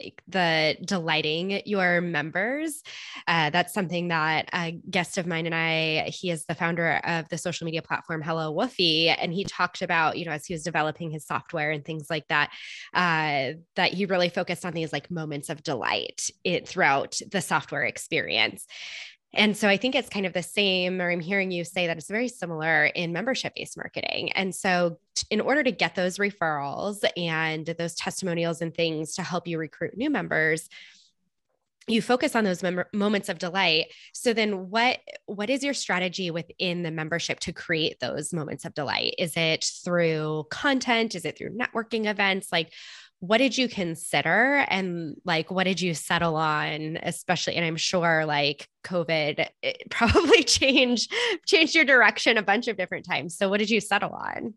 like 0.00 0.22
the 0.28 0.76
delighting 0.84 1.62
your 1.64 2.00
members. 2.00 2.82
Uh, 3.26 3.50
that's 3.50 3.72
something 3.72 4.08
that 4.08 4.48
a 4.52 4.72
guest 4.90 5.18
of 5.18 5.26
mine 5.26 5.46
and 5.46 5.54
I, 5.54 6.08
he 6.08 6.30
is 6.30 6.44
the 6.46 6.54
founder 6.54 7.00
of 7.04 7.28
the 7.28 7.38
social 7.38 7.64
media 7.64 7.82
platform 7.82 8.22
Hello 8.22 8.54
Woofy, 8.54 9.14
and 9.16 9.32
he 9.32 9.44
talked 9.44 9.82
about, 9.82 10.18
you 10.18 10.24
know, 10.24 10.32
as 10.32 10.46
he 10.46 10.54
was 10.54 10.62
developing 10.62 11.10
his 11.10 11.26
software 11.26 11.70
and 11.70 11.84
things 11.84 12.06
like 12.10 12.26
that, 12.28 12.50
uh, 12.94 13.52
that 13.76 13.92
he 13.92 14.06
really 14.06 14.28
focused 14.28 14.64
on 14.64 14.72
these 14.72 14.92
like 14.92 15.10
moments 15.10 15.50
of 15.50 15.62
delight 15.62 16.30
it 16.44 16.66
throughout 16.66 17.18
the 17.30 17.40
software 17.40 17.84
experience. 17.84 18.66
And 19.34 19.56
so 19.56 19.68
I 19.68 19.76
think 19.76 19.94
it's 19.94 20.08
kind 20.08 20.24
of 20.24 20.32
the 20.32 20.42
same, 20.42 21.00
or 21.00 21.10
I'm 21.10 21.20
hearing 21.20 21.50
you 21.50 21.64
say 21.64 21.86
that 21.88 21.98
it's 21.98 22.08
very 22.08 22.28
similar 22.28 22.86
in 22.86 23.12
membership 23.12 23.54
based 23.54 23.76
marketing. 23.76 24.32
And 24.32 24.54
so, 24.54 24.98
in 25.30 25.40
order 25.40 25.62
to 25.62 25.70
get 25.70 25.94
those 25.94 26.18
referrals 26.18 27.04
and 27.16 27.66
those 27.66 27.94
testimonials 27.94 28.62
and 28.62 28.74
things 28.74 29.14
to 29.16 29.22
help 29.22 29.46
you 29.46 29.58
recruit 29.58 29.96
new 29.96 30.10
members, 30.10 30.68
you 31.88 32.02
focus 32.02 32.34
on 32.34 32.44
those 32.44 32.62
mem- 32.62 32.84
moments 32.92 33.28
of 33.28 33.38
delight. 33.38 33.92
So 34.12 34.32
then 34.32 34.70
what 34.70 34.98
what 35.26 35.50
is 35.50 35.62
your 35.62 35.74
strategy 35.74 36.30
within 36.30 36.82
the 36.82 36.90
membership 36.90 37.38
to 37.40 37.52
create 37.52 38.00
those 38.00 38.32
moments 38.32 38.64
of 38.64 38.74
delight? 38.74 39.14
Is 39.18 39.36
it 39.36 39.64
through 39.84 40.46
content? 40.50 41.14
Is 41.14 41.24
it 41.24 41.38
through 41.38 41.56
networking 41.56 42.06
events? 42.06 42.50
Like 42.50 42.72
what 43.20 43.38
did 43.38 43.56
you 43.56 43.68
consider 43.68 44.64
and 44.68 45.16
like 45.24 45.50
what 45.50 45.64
did 45.64 45.80
you 45.80 45.94
settle 45.94 46.36
on 46.36 46.98
especially 47.02 47.54
and 47.54 47.64
i'm 47.64 47.76
sure 47.76 48.26
like 48.26 48.68
covid 48.84 49.48
probably 49.90 50.44
changed 50.44 51.12
changed 51.46 51.74
your 51.74 51.84
direction 51.84 52.36
a 52.36 52.42
bunch 52.42 52.68
of 52.68 52.76
different 52.76 53.06
times. 53.06 53.36
So 53.36 53.48
what 53.48 53.58
did 53.58 53.70
you 53.70 53.80
settle 53.80 54.12
on? 54.12 54.54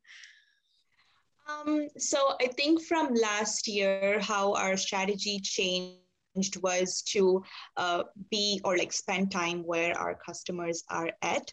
Um, 1.48 1.88
so 1.98 2.36
i 2.40 2.48
think 2.48 2.84
from 2.84 3.14
last 3.14 3.68
year 3.68 4.20
how 4.20 4.54
our 4.54 4.78
strategy 4.78 5.40
changed 5.40 6.62
was 6.62 7.02
to 7.02 7.44
uh, 7.76 8.04
be 8.30 8.62
or 8.64 8.78
like 8.78 8.94
spend 8.94 9.32
time 9.32 9.64
where 9.64 9.98
our 9.98 10.14
customers 10.14 10.84
are 10.90 11.10
at 11.24 11.52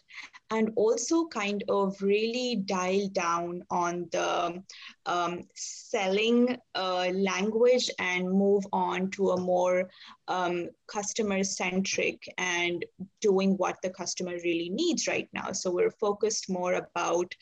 and 0.51 0.71
also 0.75 1.25
kind 1.27 1.63
of 1.67 1.99
really 2.01 2.57
dial 2.65 3.09
down 3.09 3.63
on 3.69 4.07
the 4.11 4.63
um, 5.07 5.43
selling 5.55 6.57
uh, 6.75 7.09
language 7.15 7.89
and 7.97 8.29
move 8.29 8.63
on 8.73 9.09
to 9.11 9.29
a 9.31 9.39
more 9.39 9.89
um, 10.27 10.67
customer 10.87 11.43
centric 11.43 12.21
and 12.37 12.85
doing 13.21 13.51
what 13.57 13.77
the 13.81 13.89
customer 13.89 14.33
really 14.43 14.69
needs 14.69 15.07
right 15.07 15.29
now. 15.33 15.51
So 15.53 15.71
we're 15.71 15.91
focused 15.91 16.49
more 16.49 16.73
about 16.73 17.33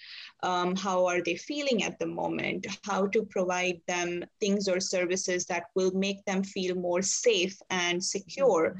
um, 0.43 0.75
how 0.75 1.05
are 1.07 1.21
they 1.21 1.35
feeling 1.35 1.83
at 1.83 1.97
the 1.97 2.05
moment, 2.05 2.67
how 2.83 3.07
to 3.07 3.23
provide 3.23 3.81
them 3.87 4.23
things 4.39 4.67
or 4.67 4.79
services 4.79 5.45
that 5.47 5.63
will 5.75 5.91
make 5.91 6.23
them 6.25 6.43
feel 6.43 6.75
more 6.75 7.01
safe 7.01 7.57
and 7.71 8.03
secure. 8.03 8.77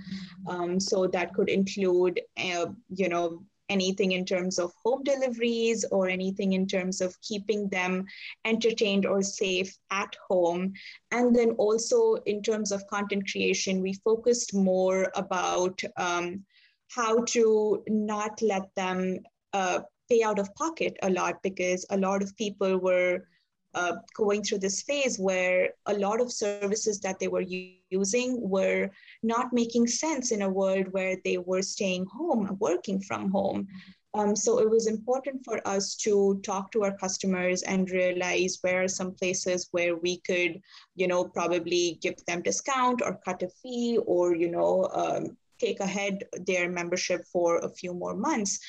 Um, 0.48 0.80
so 0.80 1.08
that 1.08 1.34
could 1.34 1.50
include, 1.50 2.22
uh, 2.38 2.68
you 2.94 3.10
know, 3.10 3.44
anything 3.70 4.12
in 4.12 4.26
terms 4.26 4.60
of 4.60 4.72
home 4.84 5.04
deliveries 5.04 5.86
or 5.92 6.08
anything 6.08 6.54
in 6.54 6.68
terms 6.68 7.02
of 7.02 7.20
keeping 7.22 7.68
them 7.70 8.06
entertained 8.46 9.06
or 9.06 9.22
safe 9.22 9.76
at 9.92 10.16
home. 10.30 10.74
And 11.12 11.36
then 11.36 11.52
also 11.52 12.16
in 12.26 12.42
terms 12.42 12.72
of 12.72 12.88
content 12.88 13.30
creation, 13.32 13.82
we 13.82 13.94
focused 13.94 14.54
more 14.54 15.12
about 15.16 15.82
um, 15.98 16.44
how 16.90 17.24
to 17.26 17.84
not 17.88 18.42
let 18.42 18.64
them 18.76 19.20
uh, 19.54 19.80
pay 20.10 20.24
out 20.24 20.40
of 20.40 20.54
pocket 20.56 20.96
a 21.02 21.10
lot 21.10 21.42
because 21.42 21.86
a 21.90 21.98
lot 21.98 22.22
of 22.22 22.36
people 22.38 22.78
were 22.78 23.28
uh, 23.76 23.98
going 24.16 24.42
through 24.42 24.60
this 24.60 24.82
phase 24.82 25.20
where 25.20 25.70
a 25.86 25.94
lot 25.94 26.22
of 26.22 26.32
services 26.32 27.00
that 27.02 27.20
they 27.20 27.28
were 27.28 27.46
using 27.90 28.50
were 28.50 28.90
not 29.22 29.54
making 29.54 29.86
sense 29.86 30.32
in 30.32 30.42
a 30.42 30.50
world 30.50 30.88
where 30.92 31.18
they 31.24 31.38
were 31.38 31.62
staying 31.62 32.06
home, 32.06 32.58
working 32.60 33.00
from 33.02 33.30
home. 33.30 33.68
Um, 34.14 34.34
so 34.34 34.60
it 34.60 34.70
was 34.70 34.88
important 34.88 35.44
for 35.44 35.60
us 35.68 35.96
to 35.98 36.40
talk 36.42 36.72
to 36.72 36.84
our 36.84 36.98
customers 36.98 37.64
and 37.64 37.90
realize 37.92 38.60
where 38.62 38.84
are 38.84 38.88
some 38.88 39.12
places 39.14 39.68
where 39.72 39.98
we 39.98 40.22
could, 40.22 40.62
you 40.96 41.08
know, 41.08 41.26
probably 41.26 42.00
give 42.02 42.16
them 42.26 42.42
discount 42.42 43.02
or 43.02 43.20
cut 43.26 43.44
a 43.44 43.50
fee 43.62 44.00
or, 44.06 44.34
you 44.34 44.50
know, 44.50 44.90
um, 44.94 45.36
take 45.60 45.82
ahead 45.82 46.24
their 46.48 46.70
membership 46.70 47.26
for 47.26 47.58
a 47.58 47.70
few 47.70 47.94
more 47.94 48.16
months. 48.16 48.60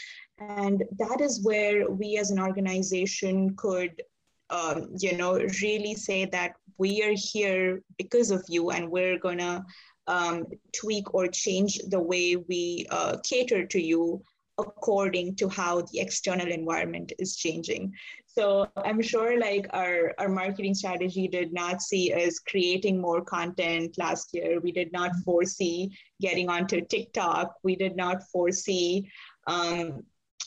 And 0.40 0.82
that 0.98 1.20
is 1.20 1.44
where 1.44 1.88
we 1.90 2.18
as 2.18 2.32
an 2.32 2.40
organization 2.40 3.54
could 3.56 4.02
um, 4.50 4.88
you 4.98 5.16
know, 5.16 5.34
really 5.62 5.94
say 5.94 6.24
that 6.26 6.52
we 6.78 7.02
are 7.02 7.14
here 7.14 7.82
because 7.98 8.30
of 8.30 8.44
you 8.48 8.70
and 8.70 8.90
we're 8.90 9.18
going 9.18 9.38
to 9.38 9.64
um, 10.06 10.46
tweak 10.72 11.14
or 11.14 11.26
change 11.26 11.78
the 11.88 12.00
way 12.00 12.36
we 12.36 12.86
uh, 12.90 13.16
cater 13.24 13.66
to 13.66 13.80
you 13.80 14.22
according 14.58 15.36
to 15.36 15.48
how 15.48 15.82
the 15.82 16.00
external 16.00 16.46
environment 16.46 17.12
is 17.18 17.36
changing. 17.36 17.92
So 18.26 18.68
I'm 18.76 19.02
sure 19.02 19.38
like 19.38 19.66
our, 19.70 20.14
our 20.18 20.28
marketing 20.28 20.74
strategy 20.74 21.28
did 21.28 21.52
not 21.52 21.82
see 21.82 22.12
us 22.12 22.38
creating 22.38 23.00
more 23.00 23.22
content 23.22 23.96
last 23.98 24.30
year. 24.32 24.60
We 24.60 24.72
did 24.72 24.92
not 24.92 25.12
foresee 25.24 25.96
getting 26.20 26.48
onto 26.48 26.82
TikTok. 26.82 27.54
We 27.62 27.76
did 27.76 27.96
not 27.96 28.22
foresee, 28.30 29.10
um, 29.46 30.04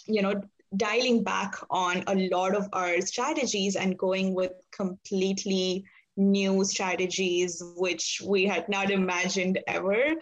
you 0.07 0.21
know, 0.21 0.41
dialing 0.75 1.23
back 1.23 1.55
on 1.69 2.03
a 2.07 2.29
lot 2.29 2.55
of 2.55 2.67
our 2.73 3.01
strategies 3.01 3.75
and 3.75 3.97
going 3.97 4.33
with 4.33 4.51
completely 4.71 5.85
new 6.17 6.63
strategies, 6.63 7.63
which 7.75 8.21
we 8.25 8.45
had 8.45 8.67
not 8.69 8.91
imagined 8.91 9.59
ever. 9.67 10.15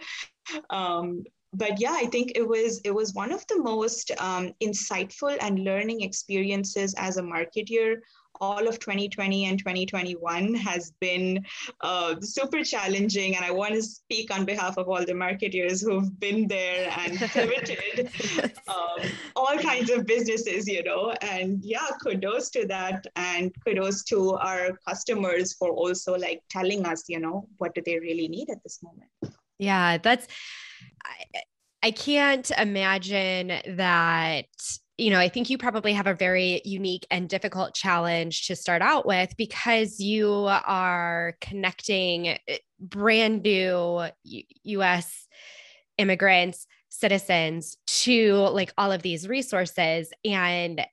Um, 0.70 1.24
but 1.52 1.80
yeah, 1.80 1.92
I 1.92 2.06
think 2.06 2.32
it 2.34 2.46
was 2.46 2.80
it 2.84 2.94
was 2.94 3.14
one 3.14 3.32
of 3.32 3.46
the 3.46 3.62
most 3.62 4.10
um, 4.18 4.52
insightful 4.62 5.36
and 5.40 5.64
learning 5.64 6.02
experiences 6.02 6.94
as 6.98 7.16
a 7.16 7.22
marketer 7.22 7.96
all 8.40 8.66
of 8.68 8.78
2020 8.78 9.46
and 9.46 9.58
2021 9.58 10.54
has 10.54 10.92
been 11.00 11.44
uh, 11.80 12.14
super 12.20 12.62
challenging. 12.62 13.36
And 13.36 13.44
I 13.44 13.50
want 13.50 13.74
to 13.74 13.82
speak 13.82 14.34
on 14.34 14.44
behalf 14.44 14.78
of 14.78 14.88
all 14.88 15.04
the 15.04 15.14
marketers 15.14 15.80
who've 15.80 16.18
been 16.18 16.48
there 16.48 16.92
and 16.96 17.18
pivoted 17.30 18.10
um, 18.68 19.08
all 19.36 19.56
kinds 19.58 19.90
of 19.90 20.06
businesses, 20.06 20.66
you 20.66 20.82
know. 20.82 21.14
And 21.22 21.60
yeah, 21.62 21.88
kudos 22.02 22.50
to 22.50 22.66
that. 22.66 23.06
And 23.16 23.52
kudos 23.64 24.04
to 24.04 24.34
our 24.34 24.78
customers 24.86 25.54
for 25.54 25.70
also 25.70 26.16
like 26.16 26.42
telling 26.50 26.86
us, 26.86 27.04
you 27.08 27.20
know, 27.20 27.48
what 27.58 27.74
do 27.74 27.82
they 27.84 27.98
really 27.98 28.28
need 28.28 28.50
at 28.50 28.62
this 28.62 28.80
moment. 28.82 29.10
Yeah, 29.58 29.98
that's. 29.98 30.26
I, 31.04 31.42
I 31.82 31.90
can't 31.92 32.50
imagine 32.58 33.48
that 33.76 34.46
you 34.98 35.10
know, 35.10 35.18
I 35.18 35.28
think 35.28 35.48
you 35.48 35.58
probably 35.58 35.92
have 35.92 36.08
a 36.08 36.14
very 36.14 36.60
unique 36.64 37.06
and 37.08 37.28
difficult 37.28 37.72
challenge 37.72 38.48
to 38.48 38.56
start 38.56 38.82
out 38.82 39.06
with 39.06 39.36
because 39.36 40.00
you 40.00 40.28
are 40.48 41.36
connecting 41.40 42.26
eh, 42.26 42.58
brand 42.80 43.42
new 43.42 44.08
US 44.64 45.28
immigrants, 45.98 46.66
citizens 46.88 47.76
to 47.86 48.34
like 48.34 48.72
all 48.76 48.90
of 48.90 49.02
these 49.02 49.28
resources. 49.28 50.12
And 50.24 50.84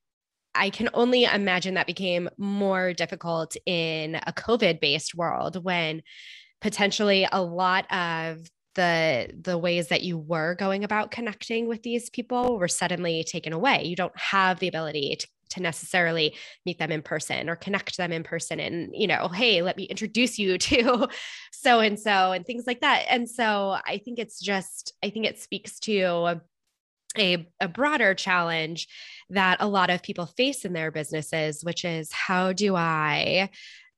I 0.53 0.69
can 0.69 0.89
only 0.93 1.23
imagine 1.23 1.73
that 1.73 1.87
became 1.87 2.29
more 2.37 2.93
difficult 2.93 3.57
in 3.65 4.15
a 4.15 4.31
COVID 4.31 4.79
based 4.79 5.15
world 5.15 5.63
when 5.63 6.03
potentially 6.61 7.27
a 7.31 7.41
lot 7.41 7.91
of 7.91 8.47
the 8.75 9.29
the 9.41 9.57
ways 9.57 9.87
that 9.87 10.03
you 10.03 10.17
were 10.17 10.55
going 10.55 10.83
about 10.83 11.11
connecting 11.11 11.67
with 11.67 11.83
these 11.83 12.09
people 12.09 12.57
were 12.59 12.67
suddenly 12.67 13.23
taken 13.23 13.53
away. 13.53 13.83
You 13.85 13.95
don't 13.95 14.17
have 14.17 14.59
the 14.59 14.67
ability 14.67 15.17
to, 15.19 15.27
to 15.51 15.61
necessarily 15.61 16.35
meet 16.65 16.79
them 16.79 16.91
in 16.91 17.01
person 17.01 17.49
or 17.49 17.55
connect 17.55 17.97
them 17.97 18.11
in 18.11 18.23
person 18.23 18.59
and 18.59 18.89
you 18.93 19.07
know 19.07 19.27
hey 19.29 19.61
let 19.61 19.77
me 19.77 19.83
introduce 19.83 20.37
you 20.37 20.57
to 20.69 21.07
so 21.51 21.79
and 21.79 21.99
so 21.99 22.31
and 22.31 22.45
things 22.45 22.65
like 22.67 22.81
that. 22.81 23.05
And 23.09 23.29
so 23.29 23.77
i 23.85 23.97
think 23.97 24.19
it's 24.19 24.39
just 24.39 24.93
i 25.03 25.09
think 25.09 25.25
it 25.25 25.39
speaks 25.39 25.79
to 25.81 26.41
a, 27.17 27.47
a 27.59 27.67
broader 27.67 28.13
challenge 28.13 28.87
that 29.29 29.57
a 29.59 29.67
lot 29.67 29.89
of 29.89 30.03
people 30.03 30.25
face 30.25 30.65
in 30.65 30.73
their 30.73 30.91
businesses, 30.91 31.63
which 31.63 31.85
is 31.85 32.11
how 32.11 32.53
do 32.53 32.75
I 32.75 33.49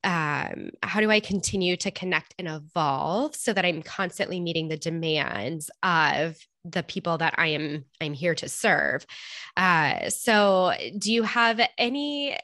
um, 0.04 0.70
how 0.84 1.00
do 1.00 1.10
I 1.10 1.20
continue 1.20 1.76
to 1.78 1.92
connect 1.92 2.36
and 2.38 2.48
evolve 2.48 3.36
so 3.36 3.54
that 3.54 3.66
I'm 3.66 3.82
constantly 3.82 4.40
meeting 4.40 4.68
the 4.68 4.78
demands 4.78 5.70
of 5.84 6.38
the 6.72 6.84
people 6.84 7.18
that 7.18 7.36
I 7.38 7.48
am 7.48 7.86
I'm 8.02 8.14
here 8.14 8.36
to 8.36 8.50
serve. 8.50 9.06
Uh, 9.56 10.10
so, 10.10 10.74
do 10.98 11.12
you 11.12 11.24
have 11.24 11.60
any? 11.78 12.38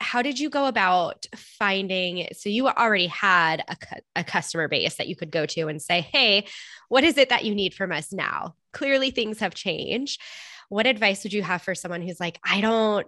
How 0.00 0.22
did 0.22 0.38
you 0.38 0.48
go 0.48 0.66
about 0.66 1.26
finding? 1.34 2.28
So 2.32 2.48
you 2.48 2.68
already 2.68 3.08
had 3.08 3.64
a, 3.68 3.76
a 4.16 4.24
customer 4.24 4.68
base 4.68 4.96
that 4.96 5.08
you 5.08 5.16
could 5.16 5.30
go 5.30 5.44
to 5.46 5.68
and 5.68 5.82
say, 5.82 6.00
"Hey, 6.00 6.46
what 6.88 7.04
is 7.04 7.18
it 7.18 7.30
that 7.30 7.44
you 7.44 7.54
need 7.54 7.74
from 7.74 7.92
us 7.92 8.12
now?" 8.12 8.54
Clearly, 8.72 9.10
things 9.10 9.40
have 9.40 9.54
changed. 9.54 10.20
What 10.68 10.86
advice 10.86 11.24
would 11.24 11.32
you 11.32 11.42
have 11.42 11.62
for 11.62 11.74
someone 11.74 12.02
who's 12.02 12.20
like, 12.20 12.38
"I 12.44 12.60
don't 12.60 13.06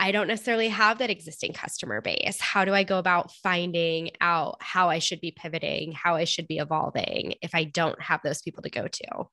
I 0.00 0.12
don't 0.12 0.28
necessarily 0.28 0.70
have 0.70 0.96
that 0.98 1.10
existing 1.10 1.52
customer 1.52 2.00
base. 2.00 2.40
How 2.40 2.64
do 2.64 2.72
I 2.72 2.84
go 2.84 2.98
about 2.98 3.32
finding 3.32 4.12
out 4.22 4.56
how 4.60 4.88
I 4.88 4.98
should 4.98 5.20
be 5.20 5.30
pivoting, 5.30 5.92
how 5.92 6.16
I 6.16 6.24
should 6.24 6.48
be 6.48 6.56
evolving 6.56 7.34
if 7.42 7.54
I 7.54 7.64
don't 7.64 8.00
have 8.00 8.20
those 8.24 8.40
people 8.40 8.62
to 8.62 8.70
go 8.70 8.88
to? 8.88 9.24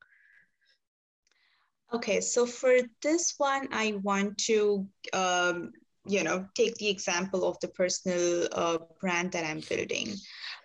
Okay, 1.94 2.20
so 2.20 2.46
for 2.46 2.74
this 3.02 3.36
one, 3.38 3.70
I 3.72 3.94
want 4.04 4.40
to, 4.40 4.86
um, 5.14 5.72
you 6.08 6.24
know, 6.24 6.46
take 6.56 6.76
the 6.76 6.90
example 6.90 7.46
of 7.46 7.60
the 7.60 7.68
personal 7.68 8.48
uh, 8.52 8.78
brand 9.00 9.32
that 9.34 9.46
I'm 9.46 9.62
building. 9.68 10.16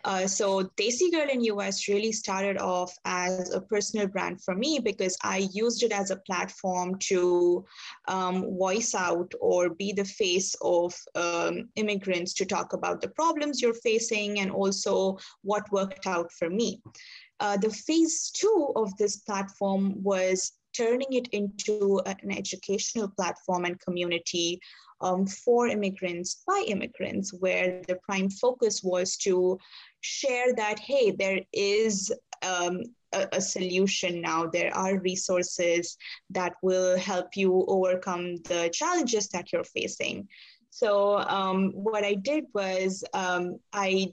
Uh, 0.05 0.27
so 0.27 0.65
Desi 0.77 1.13
Girl 1.13 1.29
in 1.31 1.45
US 1.45 1.89
really 1.89 2.11
started 2.11 2.59
off 2.59 2.93
as 3.05 3.55
a 3.55 3.61
personal 3.61 4.09
brand 4.09 4.43
for 4.43 4.55
me 4.55 4.81
because 4.83 5.17
I 5.23 5.49
used 5.53 5.83
it 5.85 5.93
as 5.93 6.11
a 6.11 6.17
platform 6.17 6.99
to 7.11 7.65
um, 8.09 8.57
voice 8.59 8.95
out 8.95 9.33
or 9.41 9.71
be 9.71 9.93
the 9.93 10.05
face 10.05 10.57
of 10.61 10.93
um, 11.15 11.69
immigrants 11.77 12.35
to 12.35 12.45
talk 12.45 12.73
about 12.73 13.01
the 13.01 13.11
problems 13.11 13.63
you're 13.63 13.75
facing 13.75 14.41
and 14.41 14.51
also 14.51 15.19
what 15.43 15.71
worked 15.71 16.07
out 16.07 16.33
for 16.33 16.51
me. 16.51 16.83
Uh, 17.39 17.57
the 17.57 17.71
phase 17.71 18.31
two 18.31 18.73
of 18.77 18.97
this 18.97 19.17
platform 19.17 20.03
was 20.03 20.53
turning 20.77 21.13
it 21.13 21.29
into 21.29 22.01
an 22.07 22.31
educational 22.31 23.09
platform 23.09 23.65
and 23.65 23.81
community 23.81 24.61
um, 25.01 25.27
for 25.27 25.67
immigrants 25.67 26.43
by 26.47 26.65
immigrants, 26.69 27.33
where 27.33 27.83
the 27.89 27.97
prime 27.97 28.31
focus 28.31 28.83
was 28.83 29.17
to 29.19 29.59
share 30.01 30.55
that, 30.55 30.79
hey, 30.79 31.11
there 31.11 31.41
is 31.53 32.13
um, 32.43 32.83
a, 33.13 33.29
a, 33.33 33.41
solution 33.41 34.21
now. 34.21 34.47
There 34.47 34.75
are 34.75 34.99
resources 35.01 35.97
that 36.31 36.55
will 36.63 36.97
help 36.99 37.37
you 37.37 37.65
overcome 37.69 38.37
the 38.49 38.71
challenges 38.73 39.29
that 39.29 39.53
you're 39.53 39.65
facing. 39.65 40.29
So 40.71 41.19
um, 41.19 41.71
what 41.73 42.05
I 42.05 42.15
did 42.15 42.45
was 42.55 43.05
um, 43.13 43.59
I 43.73 44.13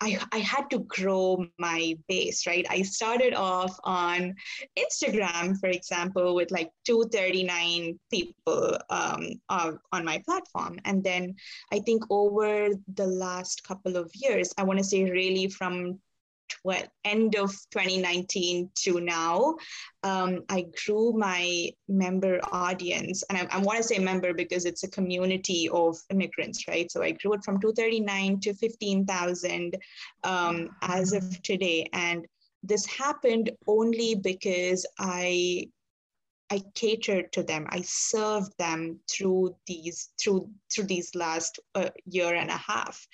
I, 0.00 0.18
I 0.32 0.38
had 0.38 0.70
to 0.70 0.80
grow 0.80 1.46
my 1.58 1.96
base, 2.08 2.46
right? 2.46 2.66
I 2.70 2.82
started 2.82 3.34
off 3.34 3.78
on 3.84 4.34
Instagram, 4.78 5.58
for 5.60 5.68
example, 5.68 6.34
with 6.34 6.50
like 6.50 6.70
239 6.86 7.98
people 8.10 8.78
um, 8.88 9.28
uh, 9.48 9.72
on 9.92 10.04
my 10.04 10.22
platform. 10.24 10.78
And 10.84 11.04
then 11.04 11.34
I 11.72 11.80
think 11.80 12.02
over 12.08 12.70
the 12.94 13.06
last 13.06 13.62
couple 13.64 13.96
of 13.96 14.10
years, 14.14 14.52
I 14.56 14.62
want 14.62 14.78
to 14.78 14.84
say 14.84 15.04
really 15.04 15.48
from 15.48 16.00
tw- 16.50 16.88
end 17.04 17.36
of 17.36 17.50
2019 17.70 18.70
to 18.82 19.00
now, 19.00 19.56
um, 20.02 20.40
I 20.48 20.66
grew 20.84 21.12
my 21.12 21.70
member 21.88 22.40
audience. 22.52 23.22
And 23.28 23.38
I, 23.38 23.56
I 23.56 23.58
want 23.60 23.78
to 23.78 23.84
say 23.84 23.98
member 23.98 24.34
because 24.34 24.64
it's 24.64 24.84
a 24.84 24.90
community 24.90 25.68
of 25.72 25.96
immigrants, 26.10 26.66
right? 26.68 26.90
So 26.90 27.02
I 27.02 27.12
grew 27.12 27.34
it 27.34 27.44
from 27.44 27.60
239 27.60 28.40
to 28.40 28.54
15,000 28.54 29.76
um, 30.24 30.68
as 30.82 31.12
of 31.12 31.42
today. 31.42 31.88
And 31.92 32.26
this 32.62 32.84
happened 32.86 33.50
only 33.66 34.14
because 34.14 34.86
I 34.98 35.68
I 36.52 36.62
catered 36.74 37.32
to 37.32 37.44
them. 37.44 37.66
I 37.70 37.82
served 37.82 38.58
them 38.58 38.98
through 39.08 39.54
these 39.66 40.10
through 40.20 40.50
through 40.72 40.84
these 40.84 41.14
last 41.14 41.60
uh, 41.76 41.90
year 42.06 42.34
and 42.34 42.50
a 42.50 42.56
half. 42.56 43.06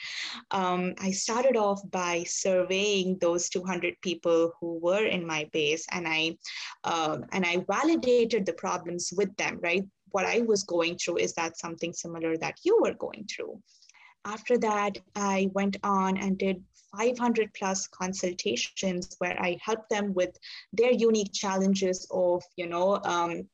Um, 0.50 0.94
I 0.98 1.10
started 1.10 1.56
off 1.56 1.80
by 1.90 2.24
surveying 2.24 3.18
those 3.20 3.50
200 3.50 4.00
people 4.00 4.52
who 4.58 4.78
were 4.78 5.04
in 5.04 5.26
my 5.26 5.48
base, 5.52 5.84
and 5.92 6.08
I 6.08 6.38
uh, 6.84 7.18
and 7.32 7.44
I 7.44 7.64
validated 7.68 8.46
the 8.46 8.54
problems 8.54 9.12
with 9.14 9.34
them. 9.36 9.60
Right, 9.62 9.84
what 10.12 10.24
I 10.24 10.40
was 10.40 10.64
going 10.64 10.96
through 10.96 11.18
is 11.18 11.34
that 11.34 11.58
something 11.58 11.92
similar 11.92 12.38
that 12.38 12.56
you 12.64 12.78
were 12.80 12.94
going 12.94 13.28
through. 13.30 13.60
After 14.24 14.58
that, 14.58 14.98
I 15.14 15.50
went 15.52 15.76
on 15.84 16.16
and 16.16 16.38
did 16.38 16.64
500 16.96 17.52
plus 17.54 17.86
consultations 17.88 19.16
where 19.18 19.40
I 19.40 19.58
help 19.62 19.88
them 19.88 20.14
with 20.14 20.38
their 20.72 20.92
unique 20.92 21.32
challenges 21.32 22.06
of, 22.10 22.42
you 22.56 22.66
know, 22.66 23.00
um, 23.04 23.48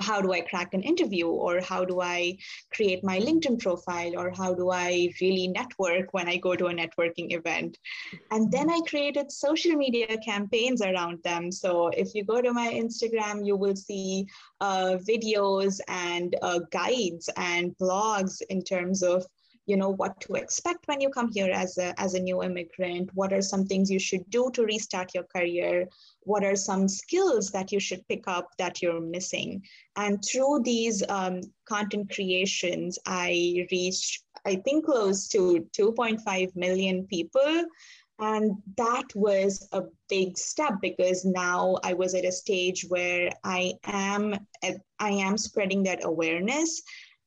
how 0.00 0.20
do 0.20 0.32
I 0.32 0.40
crack 0.40 0.74
an 0.74 0.82
interview 0.82 1.28
or 1.28 1.60
how 1.60 1.84
do 1.84 2.00
I 2.00 2.36
create 2.72 3.04
my 3.04 3.20
LinkedIn 3.20 3.60
profile 3.60 4.18
or 4.18 4.30
how 4.30 4.52
do 4.52 4.70
I 4.70 5.10
really 5.20 5.48
network 5.48 6.12
when 6.12 6.28
I 6.28 6.36
go 6.36 6.56
to 6.56 6.66
a 6.66 6.74
networking 6.74 7.32
event. 7.32 7.78
And 8.30 8.50
then 8.50 8.70
I 8.70 8.80
created 8.88 9.30
social 9.30 9.72
media 9.72 10.18
campaigns 10.18 10.82
around 10.82 11.22
them. 11.22 11.52
So 11.52 11.88
if 11.88 12.14
you 12.14 12.24
go 12.24 12.42
to 12.42 12.52
my 12.52 12.72
Instagram, 12.72 13.46
you 13.46 13.56
will 13.56 13.76
see 13.76 14.26
uh, 14.60 14.98
videos 15.08 15.80
and 15.88 16.34
uh, 16.42 16.60
guides 16.70 17.30
and 17.36 17.76
blogs 17.78 18.42
in 18.50 18.62
terms 18.62 19.02
of 19.02 19.24
you 19.66 19.76
know 19.76 19.90
what 19.90 20.20
to 20.22 20.34
expect 20.34 20.86
when 20.86 21.00
you 21.00 21.08
come 21.08 21.30
here 21.32 21.50
as 21.52 21.78
a 21.78 21.98
as 21.98 22.14
a 22.14 22.20
new 22.20 22.42
immigrant? 22.42 23.10
What 23.14 23.32
are 23.32 23.42
some 23.42 23.64
things 23.66 23.90
you 23.90 23.98
should 23.98 24.28
do 24.30 24.50
to 24.52 24.64
restart 24.64 25.14
your 25.14 25.24
career? 25.24 25.88
What 26.20 26.44
are 26.44 26.56
some 26.56 26.88
skills 26.88 27.50
that 27.50 27.72
you 27.72 27.80
should 27.80 28.06
pick 28.08 28.24
up 28.26 28.48
that 28.58 28.82
you're 28.82 29.00
missing? 29.00 29.62
And 29.96 30.22
through 30.22 30.62
these 30.64 31.02
um, 31.08 31.40
content 31.66 32.10
creations 32.14 32.98
i 33.06 33.66
reached 33.70 34.22
i 34.46 34.56
think 34.56 34.84
close 34.84 35.28
to 35.28 35.66
2.5 35.78 36.56
million 36.56 37.06
people. 37.06 37.64
And 38.20 38.52
that 38.76 39.06
was 39.16 39.68
a 39.72 39.82
big 40.08 40.38
step 40.38 40.74
because 40.80 41.24
now 41.24 41.78
i 41.82 41.94
was 41.94 42.14
at 42.14 42.24
a 42.24 42.30
stage 42.30 42.84
where 42.88 43.32
i 43.42 43.72
am 43.84 44.34
i 44.62 45.10
am 45.10 45.36
spreading 45.36 45.82
that 45.84 46.04
awareness 46.04 46.80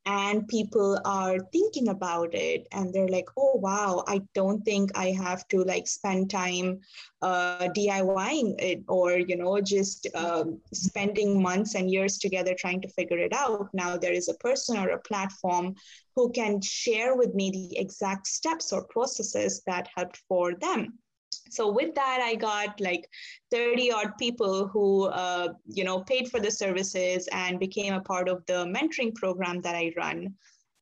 and 0.08 0.48
people 0.48 0.98
are 1.04 1.38
thinking 1.52 1.90
about 1.90 2.34
it 2.34 2.66
and 2.72 2.94
they're 2.94 3.10
like 3.10 3.28
oh 3.38 3.56
wow 3.56 4.04
i 4.08 4.22
don't 4.34 4.64
think 4.64 4.90
i 4.98 5.12
have 5.12 5.46
to 5.50 5.64
like 5.66 5.86
spend 5.86 6.30
time 6.30 6.80
uh, 7.22 7.68
diying 7.76 8.56
it 8.60 8.84
or 8.88 9.18
you 9.18 9.36
know 9.36 9.60
just 9.60 10.08
um, 10.16 10.60
spending 10.74 11.42
months 11.42 11.76
and 11.76 11.92
years 11.92 12.18
together 12.18 12.54
trying 12.58 12.82
to 12.82 12.88
figure 12.90 13.18
it 13.18 13.34
out. 13.34 13.70
Now 13.74 13.98
there 13.98 14.14
is 14.14 14.30
a 14.30 14.36
person 14.36 14.78
or 14.78 14.90
a 14.90 15.00
platform 15.00 15.76
who 16.16 16.32
can 16.32 16.62
share 16.62 17.16
with 17.16 17.34
me 17.34 17.50
the 17.52 17.80
exact 17.80 18.28
steps 18.28 18.72
or 18.72 18.84
processes 18.86 19.64
that 19.66 19.90
helped 19.96 20.18
for 20.30 20.54
them 20.56 21.00
so 21.50 21.72
with 21.72 21.94
that 21.96 22.20
i 22.22 22.36
got 22.36 22.80
like 22.80 23.08
30 23.52 23.92
odd 23.92 24.12
people 24.18 24.68
who 24.68 25.06
uh, 25.06 25.54
you 25.66 25.84
know 25.84 26.02
paid 26.02 26.30
for 26.30 26.40
the 26.40 26.52
services 26.52 27.28
and 27.32 27.60
became 27.60 27.94
a 27.94 28.02
part 28.02 28.30
of 28.30 28.46
the 28.46 28.66
mentoring 28.66 29.14
program 29.14 29.62
that 29.62 29.76
i 29.76 29.92
run. 29.98 30.34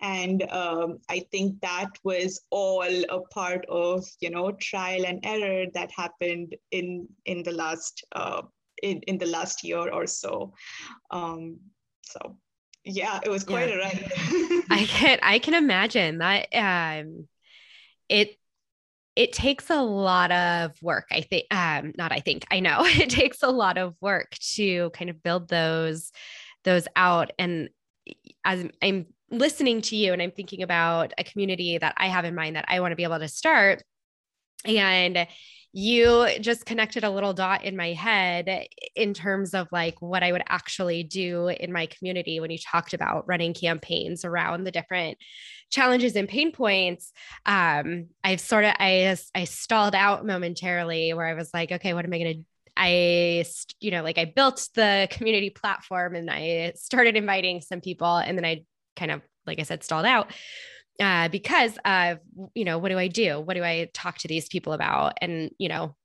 And 0.02 0.44
um, 0.52 1.00
i 1.10 1.20
think 1.32 1.62
that 1.62 1.90
was 2.04 2.42
all 2.50 3.04
a 3.10 3.22
part 3.34 3.66
of 3.70 4.04
you 4.20 4.30
know 4.30 4.52
trial 4.52 5.06
and 5.06 5.20
error 5.24 5.66
that 5.74 5.90
happened 5.92 6.56
in 6.72 7.08
in 7.26 7.44
the 7.44 7.54
last 7.54 8.04
uh, 8.12 8.42
in, 8.84 9.00
in 9.08 9.18
the 9.18 9.26
last 9.26 9.64
year 9.64 9.90
or 9.90 10.06
so. 10.06 10.54
Um, 11.12 11.60
so 12.02 12.38
yeah 12.84 13.20
it 13.24 13.30
was 13.30 13.44
quite 13.44 13.70
yeah. 13.70 13.76
a 13.76 13.80
ride. 13.80 14.12
I 14.70 14.86
can 14.86 15.20
i 15.24 15.40
can 15.40 15.54
imagine 15.54 16.20
that 16.20 16.48
um 16.54 17.28
it 18.10 18.38
it 19.16 19.32
takes 19.32 19.70
a 19.70 19.82
lot 19.82 20.32
of 20.32 20.72
work 20.82 21.08
i 21.12 21.22
think 21.22 21.46
um 21.52 21.94
not 21.98 22.12
i 22.12 22.20
think 22.20 22.46
i 22.52 22.60
know. 22.60 22.80
It 22.86 23.10
takes 23.10 23.44
a 23.44 23.50
lot 23.50 23.78
of 23.78 23.96
work 24.02 24.36
to 24.56 24.90
kind 24.92 25.10
of 25.10 25.24
build 25.24 25.48
those 25.48 26.12
those 26.64 26.88
out 26.96 27.32
and 27.40 27.70
as 28.44 28.66
i'm 28.82 29.08
listening 29.32 29.82
to 29.82 29.96
you 29.96 30.14
and 30.14 30.22
i'm 30.22 30.32
thinking 30.32 30.62
about 30.62 31.14
a 31.18 31.24
community 31.24 31.78
that 31.78 31.94
i 31.98 32.08
have 32.08 32.26
in 32.26 32.36
mind 32.36 32.56
that 32.56 32.66
i 32.68 32.80
want 32.80 32.92
to 32.92 32.96
be 32.96 33.04
able 33.04 33.20
to 33.20 33.28
start 33.28 33.84
and 34.66 35.28
you 35.78 36.26
just 36.40 36.66
connected 36.66 37.04
a 37.04 37.10
little 37.10 37.34
dot 37.34 37.66
in 37.66 37.76
my 37.76 37.92
head 37.92 38.66
in 38.96 39.14
terms 39.14 39.54
of 39.54 39.68
like 39.74 40.02
what 40.02 40.24
I 40.24 40.32
would 40.32 40.44
actually 40.48 41.04
do 41.04 41.50
in 41.50 41.74
my 41.74 41.88
community 41.88 42.40
when 42.40 42.50
you 42.50 42.58
talked 42.58 42.94
about 42.94 43.28
running 43.28 43.54
campaigns 43.54 44.24
around 44.24 44.64
the 44.64 44.72
different 44.72 45.18
challenges 45.70 46.16
and 46.16 46.30
pain 46.30 46.54
points. 46.54 47.12
Um, 47.46 48.08
I've 48.24 48.40
sort 48.40 48.64
of 48.64 48.72
I 48.80 49.18
I 49.36 49.44
stalled 49.44 49.96
out 49.96 50.26
momentarily 50.26 51.14
where 51.14 51.26
I 51.28 51.34
was 51.34 51.50
like, 51.54 51.74
okay, 51.74 51.94
what 51.94 52.06
am 52.06 52.14
I 52.14 52.20
going 52.20 52.34
to 52.36 52.44
I, 52.78 53.46
you 53.82 53.92
know, 53.92 54.02
like 54.02 54.18
I 54.18 54.26
built 54.26 54.70
the 54.76 55.10
community 55.12 55.50
platform 55.50 56.16
and 56.16 56.32
I 56.32 56.72
started 56.78 57.18
inviting 57.18 57.60
some 57.60 57.82
people 57.82 58.16
and 58.16 58.38
then 58.38 58.46
I 58.46 58.64
kind 58.96 59.12
of, 59.12 59.22
like 59.46 59.60
I 59.60 59.64
said, 59.64 59.84
stalled 59.84 60.06
out 60.06 60.32
uh, 61.00 61.28
because 61.30 61.78
of, 61.86 62.20
you 62.54 62.66
know, 62.66 62.78
what 62.78 62.90
do 62.90 62.98
I 62.98 63.08
do? 63.08 63.40
What 63.40 63.56
do 63.56 63.64
I 63.64 63.90
talk 63.94 64.18
to 64.20 64.28
these 64.28 64.48
people 64.48 64.74
about? 64.74 65.14
And, 65.22 65.52
you 65.58 65.70
know, 65.70 65.96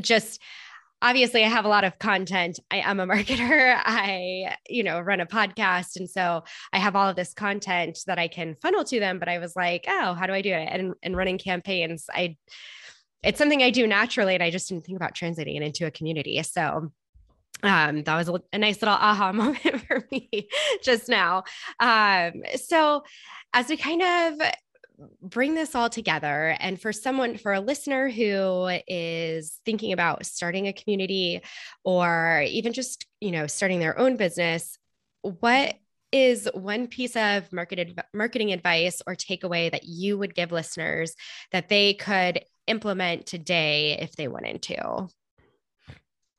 just, 0.00 0.40
obviously 1.02 1.44
I 1.44 1.48
have 1.48 1.64
a 1.64 1.68
lot 1.68 1.84
of 1.84 1.98
content. 1.98 2.58
I 2.70 2.78
am 2.78 3.00
a 3.00 3.06
marketer. 3.06 3.80
I, 3.84 4.56
you 4.68 4.82
know, 4.82 5.00
run 5.00 5.20
a 5.20 5.26
podcast. 5.26 5.96
And 5.96 6.08
so 6.08 6.44
I 6.72 6.78
have 6.78 6.96
all 6.96 7.08
of 7.08 7.16
this 7.16 7.34
content 7.34 8.00
that 8.06 8.18
I 8.18 8.28
can 8.28 8.56
funnel 8.60 8.84
to 8.84 9.00
them. 9.00 9.18
But 9.18 9.28
I 9.28 9.38
was 9.38 9.56
like, 9.56 9.84
oh, 9.88 10.14
how 10.14 10.26
do 10.26 10.32
I 10.32 10.42
do 10.42 10.52
it? 10.52 10.68
And, 10.70 10.94
and 11.02 11.16
running 11.16 11.38
campaigns, 11.38 12.06
I, 12.12 12.36
it's 13.22 13.38
something 13.38 13.62
I 13.62 13.70
do 13.70 13.86
naturally. 13.86 14.34
And 14.34 14.42
I 14.42 14.50
just 14.50 14.68
didn't 14.68 14.84
think 14.84 14.96
about 14.96 15.14
translating 15.14 15.56
it 15.56 15.62
into 15.62 15.86
a 15.86 15.90
community. 15.90 16.42
So 16.42 16.90
um, 17.62 18.02
that 18.04 18.16
was 18.16 18.28
a, 18.28 18.40
a 18.52 18.58
nice 18.58 18.80
little 18.80 18.94
aha 18.94 19.32
moment 19.34 19.82
for 19.86 20.06
me 20.10 20.48
just 20.82 21.08
now. 21.08 21.44
Um, 21.78 22.42
so 22.56 23.04
as 23.52 23.68
we 23.68 23.76
kind 23.76 24.02
of 24.02 24.34
bring 25.22 25.54
this 25.54 25.74
all 25.74 25.88
together 25.88 26.56
and 26.60 26.80
for 26.80 26.92
someone 26.92 27.38
for 27.38 27.54
a 27.54 27.60
listener 27.60 28.10
who 28.10 28.68
is 28.86 29.58
thinking 29.64 29.92
about 29.92 30.26
starting 30.26 30.68
a 30.68 30.74
community 30.74 31.40
or 31.84 32.44
even 32.46 32.72
just 32.72 33.06
you 33.20 33.30
know 33.30 33.46
starting 33.46 33.80
their 33.80 33.98
own 33.98 34.16
business 34.16 34.78
what 35.22 35.74
is 36.12 36.48
one 36.54 36.86
piece 36.86 37.16
of 37.16 37.52
marketed 37.52 38.00
marketing 38.12 38.52
advice 38.52 39.00
or 39.06 39.14
takeaway 39.14 39.70
that 39.70 39.84
you 39.84 40.18
would 40.18 40.34
give 40.34 40.52
listeners 40.52 41.14
that 41.52 41.68
they 41.68 41.94
could 41.94 42.44
implement 42.66 43.26
today 43.26 43.98
if 44.00 44.16
they 44.16 44.28
wanted 44.28 44.62
to? 44.62 45.08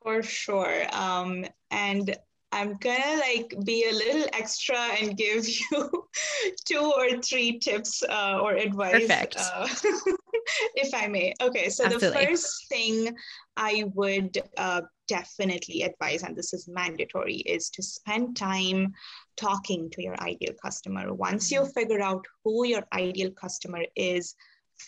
For 0.02 0.22
sure 0.22 0.86
um, 0.92 1.46
and 1.70 2.16
I'm 2.52 2.76
gonna 2.78 3.18
like 3.18 3.54
be 3.64 3.88
a 3.88 3.92
little 3.92 4.26
extra 4.34 4.76
and 4.76 5.16
give 5.16 5.48
you 5.48 5.90
two 6.66 6.92
or 6.96 7.20
three 7.22 7.58
tips 7.58 8.02
uh, 8.02 8.38
or 8.40 8.52
advice, 8.52 9.10
uh, 9.10 9.68
if 10.74 10.92
I 10.94 11.08
may. 11.08 11.32
Okay, 11.40 11.70
so 11.70 11.86
Absolutely. 11.86 12.08
the 12.08 12.26
first 12.26 12.68
thing 12.68 13.16
I 13.56 13.84
would 13.94 14.36
uh, 14.58 14.82
definitely 15.08 15.82
advise, 15.82 16.22
and 16.22 16.36
this 16.36 16.52
is 16.52 16.68
mandatory, 16.68 17.36
is 17.36 17.70
to 17.70 17.82
spend 17.82 18.36
time 18.36 18.92
talking 19.36 19.88
to 19.90 20.02
your 20.02 20.20
ideal 20.20 20.52
customer. 20.62 21.14
Once 21.14 21.50
mm-hmm. 21.50 21.64
you 21.64 21.72
figure 21.72 22.02
out 22.02 22.24
who 22.44 22.66
your 22.66 22.84
ideal 22.92 23.30
customer 23.30 23.82
is, 23.96 24.34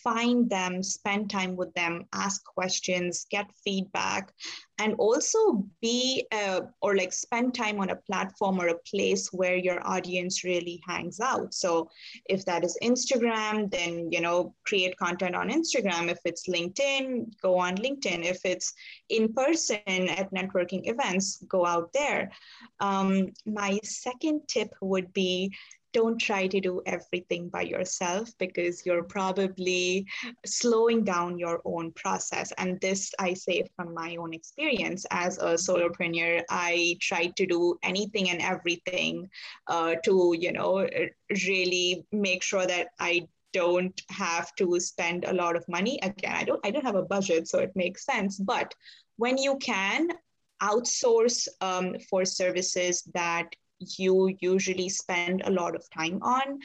find 0.02 0.48
them, 0.48 0.82
spend 0.82 1.30
time 1.30 1.56
with 1.56 1.72
them, 1.74 2.04
ask 2.12 2.44
questions, 2.44 3.26
get 3.30 3.46
feedback, 3.64 4.32
and 4.78 4.94
also 4.98 5.64
be 5.80 6.26
uh, 6.32 6.62
or 6.82 6.96
like 6.96 7.12
spend 7.12 7.54
time 7.54 7.80
on 7.80 7.90
a 7.90 7.96
platform 7.96 8.60
or 8.60 8.68
a 8.68 8.78
place 8.78 9.32
where 9.32 9.56
your 9.56 9.86
audience 9.86 10.42
really 10.42 10.82
hangs 10.86 11.20
out. 11.20 11.54
So 11.54 11.88
if 12.26 12.44
that 12.46 12.64
is 12.64 12.76
Instagram, 12.82 13.70
then 13.70 14.10
you 14.10 14.20
know 14.20 14.54
create 14.66 14.96
content 14.96 15.36
on 15.36 15.50
Instagram. 15.50 16.08
If 16.08 16.18
it's 16.24 16.48
LinkedIn, 16.48 17.40
go 17.40 17.58
on 17.58 17.76
LinkedIn. 17.76 18.24
If 18.24 18.40
it's 18.44 18.72
in 19.08 19.32
person 19.32 19.78
at 19.86 20.32
networking 20.32 20.88
events, 20.88 21.42
go 21.48 21.64
out 21.64 21.92
there. 21.92 22.32
Um, 22.80 23.28
my 23.46 23.78
second 23.84 24.42
tip 24.48 24.70
would 24.80 25.12
be 25.12 25.52
don't 25.94 26.18
try 26.18 26.46
to 26.46 26.60
do 26.60 26.82
everything 26.84 27.48
by 27.48 27.62
yourself 27.62 28.28
because 28.38 28.84
you're 28.84 29.04
probably 29.04 30.06
slowing 30.44 31.04
down 31.04 31.38
your 31.38 31.62
own 31.64 31.92
process. 31.92 32.52
And 32.58 32.78
this 32.80 33.12
I 33.18 33.32
say 33.32 33.64
from 33.76 33.94
my 33.94 34.16
own 34.16 34.34
experience 34.34 35.06
as 35.10 35.38
a 35.38 35.54
solopreneur. 35.54 36.42
I 36.50 36.96
tried 37.00 37.36
to 37.36 37.46
do 37.46 37.78
anything 37.82 38.28
and 38.28 38.42
everything 38.42 39.30
uh, 39.68 39.94
to, 40.04 40.34
you 40.38 40.52
know, 40.52 40.86
really 41.30 42.04
make 42.12 42.42
sure 42.42 42.66
that 42.66 42.88
I 42.98 43.28
don't 43.52 44.02
have 44.10 44.52
to 44.56 44.80
spend 44.80 45.24
a 45.24 45.32
lot 45.32 45.54
of 45.56 45.64
money. 45.68 45.98
Again, 46.02 46.34
I 46.34 46.44
don't 46.44 46.60
I 46.66 46.70
don't 46.72 46.84
have 46.84 46.96
a 46.96 47.10
budget, 47.14 47.48
so 47.48 47.60
it 47.60 47.72
makes 47.74 48.04
sense. 48.04 48.36
But 48.36 48.74
when 49.16 49.38
you 49.38 49.56
can 49.58 50.08
outsource 50.60 51.46
um, 51.60 51.96
for 52.10 52.24
services 52.24 53.02
that 53.14 53.54
you 53.98 54.34
usually 54.40 54.88
spend 54.88 55.42
a 55.44 55.50
lot 55.50 55.74
of 55.74 55.88
time 55.90 56.18
on 56.22 56.58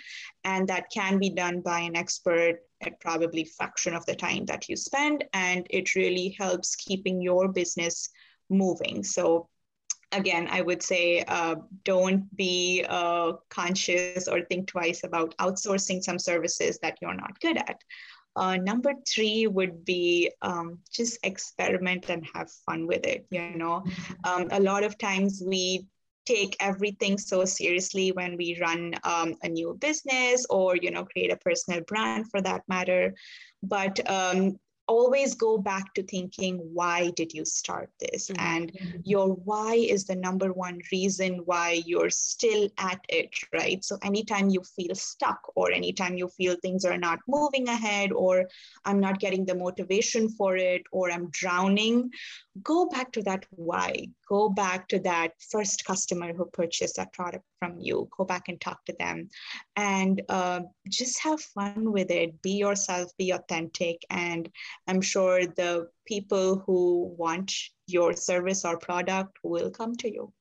and 0.44 0.68
that 0.68 0.86
can 0.94 1.20
be 1.20 1.30
done 1.30 1.62
by 1.62 1.80
an 1.80 1.96
expert 1.96 2.60
at 2.82 3.00
probably 3.00 3.44
fraction 3.44 3.94
of 3.94 4.06
the 4.06 4.16
time 4.16 4.46
that 4.46 4.70
you 4.70 4.76
spend 4.76 5.24
and 5.34 5.68
it 5.70 5.96
really 5.96 6.36
helps 6.40 6.76
keeping 6.76 7.22
your 7.22 7.48
business 7.48 8.10
moving 8.50 9.04
so 9.04 9.48
again 10.12 10.48
i 10.52 10.62
would 10.62 10.82
say 10.82 11.24
uh, 11.28 11.56
don't 11.84 12.36
be 12.36 12.86
uh, 12.90 13.34
conscious 13.50 14.28
or 14.28 14.42
think 14.46 14.68
twice 14.68 15.04
about 15.04 15.36
outsourcing 15.38 16.02
some 16.02 16.18
services 16.18 16.80
that 16.82 16.98
you're 17.02 17.14
not 17.14 17.40
good 17.40 17.58
at 17.58 17.80
uh, 18.36 18.56
number 18.56 18.94
three 19.08 19.48
would 19.48 19.84
be 19.84 20.32
um, 20.42 20.80
just 20.92 21.20
experiment 21.24 22.10
and 22.10 22.26
have 22.34 22.50
fun 22.66 22.88
with 22.88 23.06
it. 23.06 23.26
You 23.32 23.58
know, 23.58 23.84
um, 24.24 24.48
a 24.52 24.60
lot 24.60 24.84
of 24.84 24.98
times 24.98 25.44
we 25.46 25.88
take 26.26 26.56
everything 26.60 27.18
so 27.18 27.46
seriously 27.46 28.12
when 28.12 28.38
we 28.38 28.58
run 28.62 28.94
um, 29.04 29.36
a 29.44 29.50
new 29.50 29.76
business 29.80 30.46
or 30.50 30.76
you 30.76 30.92
know 30.92 31.06
create 31.06 31.32
a 31.32 31.38
personal 31.38 31.82
brand 31.82 32.30
for 32.30 32.42
that 32.42 32.62
matter. 32.68 33.14
But 33.64 34.00
um, 34.10 34.58
always 34.96 35.36
go 35.36 35.58
back 35.58 35.94
to 35.94 36.04
thinking 36.04 36.58
why 36.74 37.12
did 37.16 37.34
you 37.34 37.46
start 37.46 37.90
this? 38.00 38.30
Mm-hmm. 38.30 38.52
and 38.54 39.02
your 39.06 39.28
why 39.50 39.76
is 39.76 40.06
the 40.06 40.16
number 40.16 40.52
one 40.52 40.80
reason 40.92 41.42
why 41.46 41.82
you're 41.86 42.10
still 42.10 42.70
at 42.78 43.00
it 43.08 43.32
right? 43.54 43.84
So 43.86 43.98
anytime 44.04 44.50
you 44.50 44.62
feel 44.76 44.96
stuck 44.96 45.40
or 45.56 45.72
anytime 45.72 46.18
you 46.18 46.28
feel 46.28 46.56
things 46.56 46.86
are 46.86 46.98
not 46.98 47.20
moving 47.28 47.68
ahead 47.70 48.12
or 48.12 48.48
i'm 48.86 49.00
not 49.00 49.20
getting 49.20 49.46
the 49.46 49.56
motivation 49.56 50.30
for 50.30 50.58
it 50.58 50.84
or 50.92 51.12
i'm 51.12 51.30
drowning 51.32 52.10
go 52.64 52.88
back 52.88 53.12
to 53.14 53.22
that 53.24 53.46
why. 53.52 54.08
Go 54.28 54.50
back 54.50 54.88
to 54.90 55.00
that 55.00 55.34
first 55.52 55.86
customer 55.86 56.34
who 56.34 56.46
purchased 56.46 56.96
that 56.98 57.14
product 57.14 57.46
from 57.60 57.78
you 57.80 58.10
go 58.18 58.26
back 58.26 58.48
and 58.48 58.60
talk 58.60 58.84
to 58.86 58.96
them 59.00 59.30
and 59.76 60.22
uh, 60.30 60.62
just 60.88 61.20
have 61.22 61.40
fun 61.42 61.92
with 61.92 62.10
it 62.10 62.42
be 62.42 62.52
yourself 62.52 63.12
be 63.18 63.32
authentic 63.32 64.02
and 64.10 64.50
i'm 64.88 65.02
sure 65.02 65.46
the 65.46 65.88
people 66.08 66.64
who 66.66 67.14
want 67.18 67.54
your 67.88 68.14
service 68.14 68.66
or 68.66 68.78
product 68.78 69.38
will 69.44 69.70
come 69.70 69.96
to 69.96 70.12
you 70.12 70.32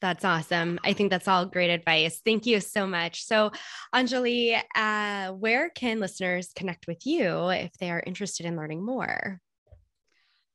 that's 0.00 0.24
awesome. 0.24 0.78
I 0.84 0.92
think 0.92 1.08
that's 1.08 1.28
all 1.28 1.46
great 1.46 1.70
advice. 1.70 2.20
Thank 2.22 2.44
you 2.44 2.60
so 2.60 2.86
much. 2.86 3.24
So, 3.24 3.52
Anjali, 3.94 4.60
uh, 4.76 5.32
where 5.32 5.70
can 5.70 5.98
listeners 5.98 6.52
connect 6.54 6.86
with 6.86 7.06
you 7.06 7.48
if 7.48 7.72
they 7.78 7.90
are 7.90 8.02
interested 8.06 8.44
in 8.44 8.54
learning 8.54 8.84
more? 8.84 9.40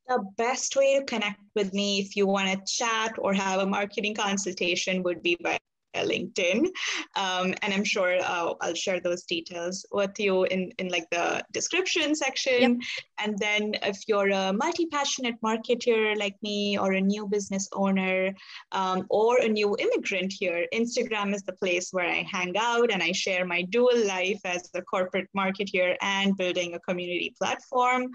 The 0.07 0.23
best 0.37 0.75
way 0.75 0.99
to 0.99 1.05
connect 1.05 1.39
with 1.55 1.73
me 1.73 1.99
if 1.99 2.15
you 2.15 2.27
want 2.27 2.49
to 2.51 2.71
chat 2.71 3.15
or 3.17 3.33
have 3.33 3.59
a 3.59 3.65
marketing 3.65 4.13
consultation 4.13 5.01
would 5.01 5.23
be 5.23 5.35
by 5.43 5.57
LinkedIn. 5.95 6.67
Um, 7.15 7.53
and 7.61 7.73
I'm 7.73 7.83
sure 7.83 8.17
uh, 8.21 8.53
I'll 8.61 8.73
share 8.73 8.99
those 8.99 9.23
details 9.23 9.85
with 9.91 10.19
you 10.19 10.43
in, 10.45 10.71
in 10.77 10.89
like 10.89 11.09
the 11.11 11.43
description 11.51 12.15
section. 12.15 12.61
Yep. 12.61 12.79
And 13.19 13.37
then 13.39 13.75
if 13.83 13.97
you're 14.07 14.29
a 14.29 14.53
multi-passionate 14.53 15.35
marketer 15.43 16.17
like 16.17 16.35
me 16.41 16.77
or 16.77 16.93
a 16.93 17.01
new 17.01 17.27
business 17.27 17.67
owner 17.73 18.33
um, 18.71 19.05
or 19.09 19.39
a 19.39 19.47
new 19.47 19.75
immigrant 19.79 20.33
here, 20.37 20.65
Instagram 20.73 21.33
is 21.33 21.43
the 21.43 21.53
place 21.53 21.89
where 21.91 22.07
I 22.07 22.25
hang 22.29 22.55
out 22.57 22.91
and 22.91 23.01
I 23.01 23.11
share 23.11 23.45
my 23.45 23.63
dual 23.63 24.05
life 24.05 24.39
as 24.45 24.69
a 24.75 24.81
corporate 24.81 25.29
marketer 25.35 25.95
and 26.01 26.37
building 26.37 26.75
a 26.75 26.79
community 26.79 27.33
platform 27.37 28.07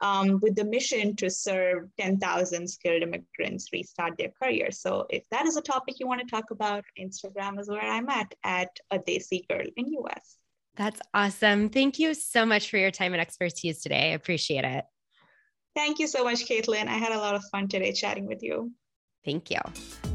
um, 0.00 0.38
with 0.42 0.56
the 0.56 0.64
mission 0.64 1.14
to 1.16 1.30
serve 1.30 1.88
10,000 2.00 2.68
skilled 2.68 3.02
immigrants 3.02 3.68
restart 3.72 4.16
their 4.18 4.30
career. 4.42 4.70
So 4.70 5.06
if 5.10 5.24
that 5.30 5.46
is 5.46 5.56
a 5.56 5.62
topic 5.62 5.96
you 5.98 6.06
want 6.06 6.20
to 6.20 6.26
talk 6.26 6.50
about, 6.50 6.84
Instagram 6.98 7.17
Instagram 7.18 7.60
is 7.60 7.68
where 7.68 7.82
I'm 7.82 8.08
at, 8.08 8.34
at 8.44 8.70
a 8.90 8.98
Desi 8.98 9.46
Girl 9.48 9.66
in 9.76 9.92
US. 9.92 10.36
That's 10.76 11.00
awesome. 11.12 11.70
Thank 11.70 11.98
you 11.98 12.14
so 12.14 12.46
much 12.46 12.70
for 12.70 12.76
your 12.76 12.90
time 12.90 13.12
and 13.12 13.20
expertise 13.20 13.82
today. 13.82 14.10
I 14.10 14.14
appreciate 14.14 14.64
it. 14.64 14.84
Thank 15.74 15.98
you 15.98 16.06
so 16.06 16.24
much, 16.24 16.46
Caitlin. 16.48 16.86
I 16.86 16.96
had 16.96 17.12
a 17.12 17.18
lot 17.18 17.34
of 17.34 17.42
fun 17.50 17.68
today 17.68 17.92
chatting 17.92 18.26
with 18.26 18.42
you. 18.42 18.72
Thank 19.24 19.50
you. 19.50 19.58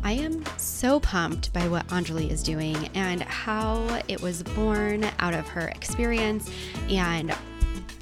I 0.04 0.14
am 0.14 0.44
so 0.58 1.00
pumped 1.00 1.54
by 1.54 1.68
what 1.68 1.86
Anjali 1.88 2.30
is 2.30 2.42
doing 2.42 2.90
and 2.96 3.22
how 3.22 4.02
it 4.08 4.22
was 4.22 4.44
born 4.44 5.06
out 5.20 5.34
of 5.34 5.48
her 5.50 5.68
experience 5.68 6.50
and 6.90 7.34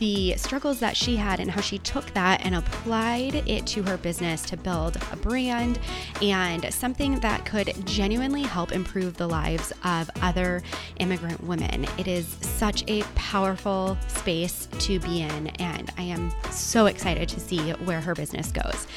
the 0.01 0.35
struggles 0.35 0.79
that 0.79 0.97
she 0.97 1.15
had 1.15 1.39
and 1.39 1.51
how 1.51 1.61
she 1.61 1.77
took 1.77 2.11
that 2.15 2.43
and 2.43 2.55
applied 2.55 3.35
it 3.47 3.67
to 3.67 3.83
her 3.83 3.97
business 3.97 4.41
to 4.41 4.57
build 4.57 4.97
a 5.11 5.15
brand 5.15 5.77
and 6.23 6.73
something 6.73 7.19
that 7.19 7.45
could 7.45 7.71
genuinely 7.85 8.41
help 8.41 8.71
improve 8.71 9.15
the 9.17 9.27
lives 9.27 9.71
of 9.83 10.09
other 10.23 10.63
immigrant 10.97 11.43
women. 11.43 11.85
It 11.99 12.07
is 12.07 12.25
such 12.41 12.83
a 12.87 13.03
powerful 13.13 13.95
space 14.07 14.67
to 14.79 14.99
be 14.99 15.21
in, 15.21 15.47
and 15.59 15.91
I 15.99 16.01
am 16.01 16.31
so 16.49 16.87
excited 16.87 17.29
to 17.29 17.39
see 17.39 17.69
where 17.73 18.01
her 18.01 18.15
business 18.15 18.51
goes. 18.51 18.87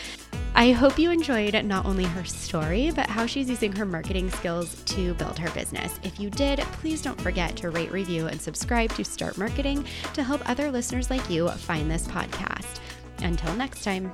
I 0.55 0.73
hope 0.73 0.99
you 0.99 1.11
enjoyed 1.11 1.63
not 1.65 1.85
only 1.85 2.05
her 2.05 2.25
story, 2.25 2.93
but 2.95 3.09
how 3.09 3.27
she's 3.27 3.51
using 3.51 3.73
her 3.73 3.85
marketing 3.85 4.31
skills 4.31 4.83
to 4.85 5.15
build 5.15 5.39
her 5.39 5.51
business. 5.51 5.99
If 6.03 6.21
you 6.21 6.31
did, 6.31 6.61
please 6.61 7.03
don't 7.03 7.21
forget 7.21 7.57
to 7.57 7.71
rate, 7.71 7.93
review, 7.93 8.29
and 8.29 8.41
subscribe 8.41 8.93
to 8.95 9.05
Start 9.05 9.37
Marketing 9.37 9.85
to 10.15 10.23
help 10.23 10.49
other 10.49 10.71
listeners 10.71 11.11
like 11.11 11.29
you 11.29 11.49
find 11.49 11.91
this 11.91 12.07
podcast. 12.07 12.81
Until 13.19 13.55
next 13.55 13.83
time. 13.85 14.13